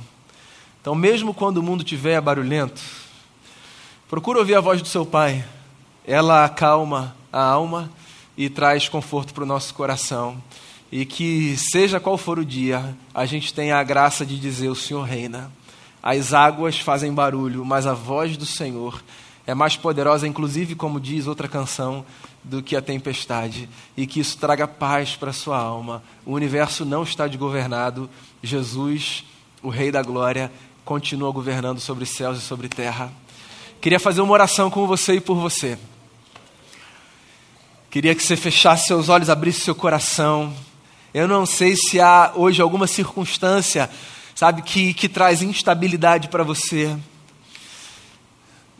Então, 0.81 0.94
mesmo 0.94 1.33
quando 1.33 1.59
o 1.59 1.62
mundo 1.62 1.85
estiver 1.85 2.20
barulhento, 2.20 2.83
procura 4.09 4.38
ouvir 4.38 4.57
a 4.57 4.61
voz 4.61 4.83
do 4.83 4.88
seu 4.88 5.07
Pai. 5.07 5.44
Ela 6.05 6.44
acalma 6.44 7.14
a 7.33 7.40
alma 7.40 7.92
e 8.37 8.48
traz 8.48 8.88
conforto 8.88 9.33
para 9.33 9.44
o 9.44 9.46
nosso 9.46 9.72
coração. 9.75 10.42
E 10.93 11.07
que, 11.07 11.57
seja 11.57 11.99
qual 11.99 12.19
for 12.19 12.39
o 12.39 12.45
dia, 12.45 12.95
a 13.15 13.25
gente 13.25 13.55
tenha 13.55 13.79
a 13.79 13.83
graça 13.83 14.27
de 14.27 14.39
dizer: 14.39 14.69
O 14.69 14.77
Senhor 14.77 15.03
reina. 15.03 15.51
As 16.03 16.35
águas 16.35 16.79
fazem 16.79 17.15
barulho, 17.15 17.65
mas 17.65 17.87
a 17.87 17.95
voz 17.95 18.37
do 18.37 18.45
Senhor 18.45 19.03
é 19.47 19.55
mais 19.55 19.77
poderosa, 19.77 20.29
inclusive, 20.29 20.75
como 20.75 21.01
diz 21.01 21.27
outra 21.27 21.49
canção, 21.49 22.05
do 22.45 22.63
que 22.63 22.77
a 22.77 22.83
tempestade. 22.83 23.69
E 23.97 24.07
que 24.07 24.21
isso 24.21 24.37
traga 24.37 24.69
paz 24.69 25.17
para 25.17 25.31
a 25.31 25.33
sua 25.33 25.59
alma. 25.59 26.03
O 26.27 26.33
universo 26.33 26.85
não 26.85 27.05
está 27.05 27.27
desgovernado. 27.27 28.11
Jesus, 28.43 29.25
o 29.63 29.71
Rei 29.71 29.91
da 29.91 30.03
Glória, 30.03 30.53
continua 30.85 31.33
governando 31.33 31.81
sobre 31.81 32.05
céus 32.05 32.39
e 32.39 32.43
sobre 32.43 32.69
terra. 32.69 33.11
Queria 33.81 33.99
fazer 33.99 34.21
uma 34.21 34.33
oração 34.33 34.71
com 34.71 34.87
você 34.87 35.15
e 35.15 35.21
por 35.21 35.37
você. 35.37 35.79
Queria 37.91 38.15
que 38.15 38.23
você 38.23 38.37
fechasse 38.37 38.89
seus 38.89 39.09
olhos, 39.09 39.31
abrisse 39.31 39.61
seu 39.61 39.75
coração. 39.75 40.53
Eu 41.14 41.29
não 41.29 41.44
sei 41.44 41.77
se 41.77 42.01
há 42.01 42.33
hoje 42.35 42.62
alguma 42.62 42.87
circunstância, 42.87 43.90
sabe, 44.35 44.62
que, 44.62 44.94
que 44.94 45.11
traz 45.11 45.42
instabilidade 45.42 46.29
para 46.29 46.42
você. 46.42 46.96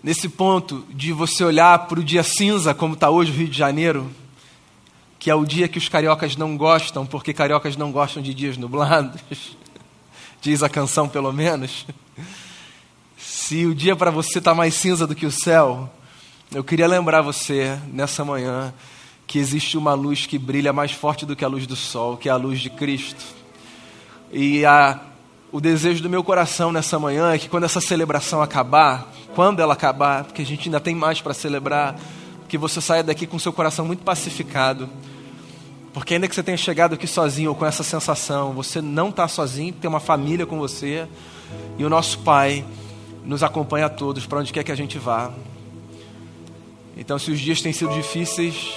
Nesse 0.03 0.31
ponto 0.31 0.83
de 0.89 1.13
você 1.13 1.45
olhar 1.45 1.87
para 1.87 2.01
o 2.01 2.05
dia 2.05 2.23
cinza, 2.23 2.73
como 2.73 2.95
está 2.95 3.11
hoje 3.11 3.31
o 3.31 3.35
Rio 3.35 3.49
de 3.49 3.59
Janeiro, 3.59 4.11
que 5.19 5.31
é 5.31 5.35
o 5.35 5.45
dia 5.45 5.69
que 5.69 5.77
os 5.77 5.91
cariocas 5.91 6.35
não 6.35 6.57
gostam, 6.57 7.05
porque 7.05 7.35
cariocas 7.35 7.77
não 7.77 7.93
gostam 7.93 8.23
de 8.23 8.33
dias 8.33 8.57
nublados, 8.57 9.21
diz 10.41 10.63
a 10.63 10.71
canção 10.71 11.07
pelo 11.11 11.35
menos. 11.35 11.87
Se 13.19 13.67
o 13.67 13.75
dia 13.75 13.95
para 13.95 14.11
você 14.11 14.39
está 14.39 14.55
mais 14.55 14.73
cinza 14.73 15.07
do 15.07 15.15
que 15.15 15.27
o 15.27 15.31
céu, 15.31 15.89
eu 16.51 16.65
queria 16.65 16.87
lembrar 16.87 17.21
você 17.21 17.79
nessa 17.93 18.25
manhã 18.25 18.73
que 19.33 19.39
existe 19.39 19.79
uma 19.79 19.95
luz 19.95 20.27
que 20.27 20.37
brilha 20.37 20.75
mais 20.75 20.93
forte 20.93 21.25
do 21.25 21.35
que 21.35 21.43
a 21.43 21.49
luz 21.49 21.67
do 21.67 21.75
sol, 21.75 22.19
que 22.19 22.29
é 22.29 22.33
a 22.33 22.37
luz 22.37 22.61
de 22.61 22.69
Cristo. 22.69 23.25
E 24.31 24.63
a, 24.63 25.01
o 25.51 25.59
desejo 25.59 26.03
do 26.03 26.11
meu 26.11 26.23
coração 26.23 26.71
nessa 26.71 26.99
manhã 26.99 27.33
é 27.33 27.39
que 27.39 27.49
quando 27.49 27.65
essa 27.65 27.81
celebração 27.81 28.43
acabar, 28.43 29.11
quando 29.35 29.61
ela 29.61 29.73
acabar, 29.73 30.25
porque 30.25 30.43
a 30.43 30.45
gente 30.45 30.69
ainda 30.69 30.79
tem 30.79 30.95
mais 30.95 31.23
para 31.23 31.33
celebrar, 31.33 31.99
que 32.47 32.59
você 32.59 32.79
saia 32.79 33.03
daqui 33.03 33.27
com 33.27 33.39
seu 33.39 33.55
coração 33.55 33.87
muito 33.87 34.03
pacificado. 34.03 34.87
Porque 35.95 36.13
ainda 36.13 36.29
que 36.29 36.35
você 36.35 36.43
tenha 36.43 36.59
chegado 36.59 36.93
aqui 36.93 37.07
sozinho 37.07 37.49
ou 37.49 37.57
com 37.57 37.65
essa 37.65 37.83
sensação, 37.83 38.53
você 38.53 38.83
não 38.83 39.09
está 39.09 39.27
sozinho, 39.27 39.73
tem 39.73 39.89
uma 39.89 39.99
família 39.99 40.45
com 40.45 40.59
você. 40.59 41.09
E 41.79 41.85
o 41.87 41.89
nosso 41.89 42.19
Pai 42.19 42.67
nos 43.25 43.43
acompanha 43.43 43.87
a 43.87 43.89
todos 43.89 44.27
para 44.27 44.41
onde 44.41 44.53
quer 44.53 44.63
que 44.63 44.73
a 44.73 44.77
gente 44.77 44.99
vá. 44.99 45.33
Então, 46.99 47.19
se 47.19 47.31
os 47.31 47.41
dias 47.41 47.63
têm 47.63 47.73
sido 47.73 47.95
difíceis, 47.95 48.77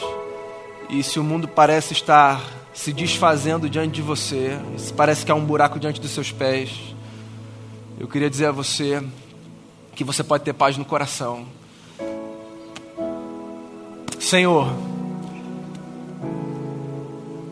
e 0.89 1.04
se 1.04 1.19
o 1.19 1.24
mundo 1.24 1.48
parece 1.48 1.93
estar 1.93 2.41
se 2.74 2.91
desfazendo 2.91 3.69
diante 3.69 3.93
de 3.93 4.02
você, 4.02 4.60
se 4.78 4.93
parece 4.93 5.26
que 5.26 5.32
há 5.32 5.36
um 5.36 5.45
buraco 5.45 5.80
diante 5.80 6.00
dos 6.00 6.12
seus 6.12 6.32
pés, 6.32 6.71
eu 8.00 8.08
queria 8.08 8.30
dizer 8.30 8.48
a 8.48 8.52
você 8.52 9.02
que 9.95 10.04
você 10.04 10.24
pode 10.24 10.43
ter 10.43 10.54
paz 10.54 10.78
no 10.78 10.84
coração. 10.84 11.45
Senhor, 14.19 14.74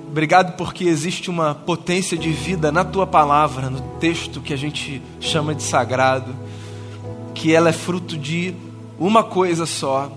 obrigado 0.09 0.57
porque 0.57 0.83
existe 0.83 1.29
uma 1.29 1.55
potência 1.55 2.17
de 2.17 2.31
vida 2.31 2.71
na 2.71 2.83
tua 2.83 3.07
palavra, 3.07 3.69
no 3.69 3.81
texto 3.99 4.41
que 4.41 4.53
a 4.53 4.57
gente 4.57 5.01
chama 5.19 5.55
de 5.55 5.63
sagrado, 5.63 6.35
que 7.33 7.53
ela 7.53 7.69
é 7.69 7.73
fruto 7.73 8.17
de 8.17 8.53
uma 8.99 9.23
coisa 9.23 9.65
só 9.65 10.11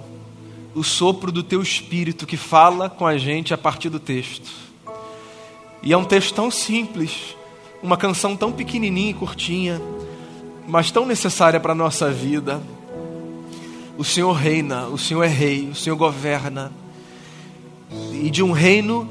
o 0.77 0.85
sopro 0.85 1.33
do 1.33 1.43
teu 1.43 1.62
espírito 1.62 2.27
que 2.27 2.37
fala 2.37 2.91
com 2.91 3.07
a 3.07 3.17
gente 3.17 3.55
a 3.55 3.57
partir 3.57 3.89
do 3.89 3.99
texto. 3.99 4.51
E 5.83 5.91
é 5.91 5.97
um 5.97 6.05
texto 6.05 6.35
tão 6.35 6.51
simples, 6.51 7.35
uma 7.83 7.97
canção 7.97 8.37
tão 8.37 8.53
pequenininha 8.53 9.11
e 9.11 9.15
curtinha, 9.15 9.81
mas 10.69 10.91
tão 10.91 11.07
necessária 11.07 11.59
para 11.59 11.73
a 11.73 11.75
nossa 11.75 12.11
vida. 12.11 12.62
O 13.97 14.05
Senhor 14.05 14.33
reina, 14.33 14.87
o 14.89 14.99
Senhor 14.99 15.23
é 15.23 15.29
rei, 15.29 15.71
o 15.71 15.75
Senhor 15.75 15.97
governa. 15.97 16.71
E 18.12 18.29
de 18.29 18.43
um 18.43 18.53
reino 18.53 19.09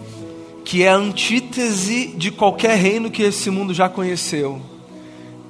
que 0.64 0.84
é 0.84 0.90
a 0.90 0.96
antítese 0.96 2.14
de 2.16 2.30
qualquer 2.30 2.78
reino 2.78 3.10
que 3.10 3.24
esse 3.24 3.50
mundo 3.50 3.74
já 3.74 3.90
conheceu. 3.90 4.62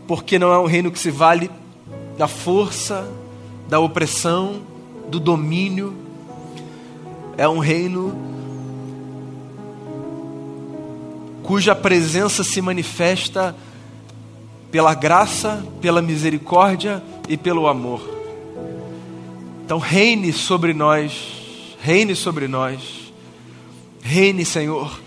Porque 0.07 0.39
não 0.39 0.53
é 0.53 0.59
um 0.59 0.65
reino 0.65 0.89
que 0.91 0.99
se 0.99 1.11
vale 1.11 1.51
da 2.17 2.29
força, 2.29 3.05
da 3.67 3.81
opressão, 3.81 4.61
do 5.09 5.19
domínio, 5.19 6.04
é 7.37 7.47
um 7.47 7.59
reino 7.59 8.15
cuja 11.43 11.75
presença 11.75 12.43
se 12.43 12.61
manifesta 12.61 13.55
pela 14.71 14.93
graça, 14.93 15.63
pela 15.79 16.01
misericórdia 16.01 17.03
e 17.29 17.37
pelo 17.37 17.67
amor. 17.67 18.01
Então, 19.63 19.77
reine 19.77 20.33
sobre 20.33 20.73
nós, 20.73 21.75
reine 21.81 22.15
sobre 22.15 22.47
nós, 22.47 23.11
reine, 24.01 24.43
Senhor, 24.43 24.99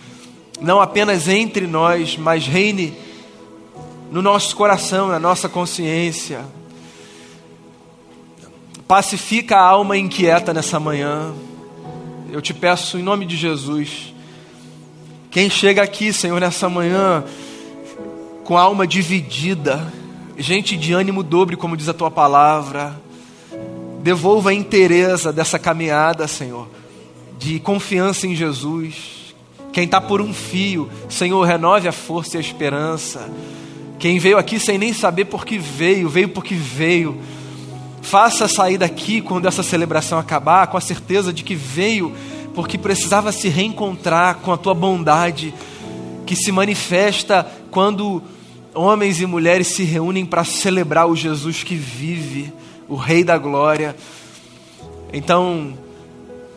não 0.61 0.81
apenas 0.81 1.29
entre 1.29 1.67
nós, 1.67 2.17
mas 2.17 2.47
reine 2.47 2.97
no 4.11 4.23
nosso 4.23 4.57
coração, 4.57 5.09
na 5.09 5.19
nossa 5.19 5.49
consciência. 5.49 6.45
Pacifica 8.87 9.57
a 9.57 9.69
alma 9.69 9.97
inquieta 9.99 10.55
nessa 10.55 10.81
manhã 10.81 11.35
eu 12.31 12.43
te 12.43 12.53
peço 12.53 12.99
em 12.99 13.03
nome 13.03 13.25
de 13.25 13.37
Jesus, 13.37 14.13
quem 15.31 15.49
chega 15.49 15.83
aqui, 15.83 16.13
Senhor, 16.13 16.39
nessa 16.41 16.69
manhã, 16.69 17.25
com 18.45 18.57
a 18.57 18.63
alma 18.63 18.87
dividida, 18.87 19.93
gente 20.37 20.77
de 20.77 20.93
ânimo 20.93 21.23
dobre, 21.23 21.57
como 21.57 21.77
diz 21.77 21.89
a 21.89 21.95
tua 21.95 22.11
palavra, 22.11 23.01
devolva 24.03 24.51
a 24.51 24.55
inteireza 24.55 25.33
dessa 25.33 25.59
caminhada, 25.59 26.29
Senhor, 26.29 26.69
de 27.39 27.59
confiança 27.61 28.27
em 28.27 28.35
Jesus. 28.35 29.35
Quem 29.73 29.85
está 29.85 30.01
por 30.01 30.21
um 30.21 30.35
fio, 30.35 30.91
Senhor, 31.09 31.43
renove 31.45 31.89
a 31.89 31.93
força 31.93 32.37
e 32.37 32.39
a 32.39 32.41
esperança. 32.41 33.31
Quem 33.99 34.19
veio 34.19 34.39
aqui 34.39 34.61
sem 34.61 34.79
nem 34.79 34.93
saber 34.93 35.27
por 35.27 35.45
que 35.45 35.59
veio, 35.59 36.09
veio 36.09 36.29
porque 36.29 36.55
veio 36.55 37.19
Faça 38.03 38.49
sair 38.49 38.79
daqui 38.79 39.21
quando 39.21 39.47
essa 39.47 39.63
celebração 39.63 40.19
acabar 40.19 40.67
com 40.69 40.77
a 40.77 40.81
certeza 40.81 41.33
de 41.33 41.43
que 41.43 41.55
veio 41.55 42.15
porque 42.55 42.77
precisava 42.77 43.31
se 43.31 43.49
reencontrar 43.49 44.37
com 44.37 44.53
a 44.53 44.57
tua 44.57 44.75
bondade 44.75 45.55
que 46.27 46.35
se 46.35 46.51
manifesta 46.51 47.47
quando 47.71 48.23
homens 48.75 49.21
e 49.21 49.27
mulheres 49.27 49.69
se 49.69 49.83
reúnem 49.83 50.27
para 50.27 50.45
celebrar 50.45 51.07
o 51.07 51.17
Jesus 51.17 51.63
que 51.63 51.75
vive, 51.75 52.53
o 52.89 52.97
Rei 52.97 53.25
da 53.25 53.39
Glória. 53.39 53.97
Então, 55.13 55.75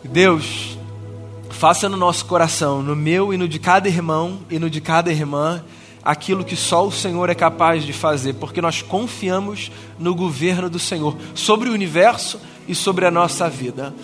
Deus, 0.04 0.76
faça 1.50 1.88
no 1.88 1.96
nosso 1.96 2.26
coração, 2.26 2.82
no 2.82 2.96
meu 2.96 3.32
e 3.32 3.36
no 3.36 3.48
de 3.48 3.58
cada 3.58 3.88
irmão 3.88 4.40
e 4.50 4.58
no 4.58 4.68
de 4.68 4.80
cada 4.80 5.10
irmã, 5.10 5.62
aquilo 6.04 6.44
que 6.44 6.56
só 6.56 6.86
o 6.86 6.92
Senhor 6.92 7.30
é 7.30 7.34
capaz 7.34 7.84
de 7.84 7.92
fazer, 7.92 8.34
porque 8.34 8.60
nós 8.60 8.82
confiamos 8.82 9.70
no 9.98 10.14
governo 10.14 10.68
do 10.68 10.78
Senhor 10.78 11.16
sobre 11.34 11.68
o 11.68 11.72
universo 11.72 12.40
e 12.66 12.74
sobre 12.74 13.06
a 13.06 13.10
nossa 13.10 13.48
vida. 13.48 13.94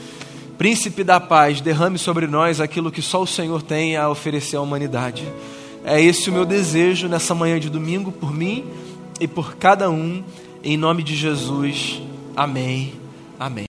Príncipe 0.56 1.04
da 1.04 1.20
paz, 1.20 1.60
derrame 1.60 1.98
sobre 1.98 2.26
nós 2.26 2.60
aquilo 2.60 2.90
que 2.90 3.02
só 3.02 3.22
o 3.22 3.26
Senhor 3.26 3.62
tem 3.62 3.96
a 3.96 4.08
oferecer 4.08 4.56
à 4.56 4.60
humanidade. 4.60 5.24
É 5.84 6.02
esse 6.02 6.28
o 6.30 6.32
meu 6.32 6.44
desejo 6.44 7.08
nessa 7.08 7.34
manhã 7.34 7.58
de 7.58 7.70
domingo 7.70 8.12
por 8.12 8.32
mim 8.32 8.64
e 9.20 9.26
por 9.26 9.56
cada 9.56 9.90
um, 9.90 10.22
em 10.62 10.76
nome 10.76 11.02
de 11.02 11.16
Jesus. 11.16 12.02
Amém. 12.36 12.92
Amém. 13.38 13.66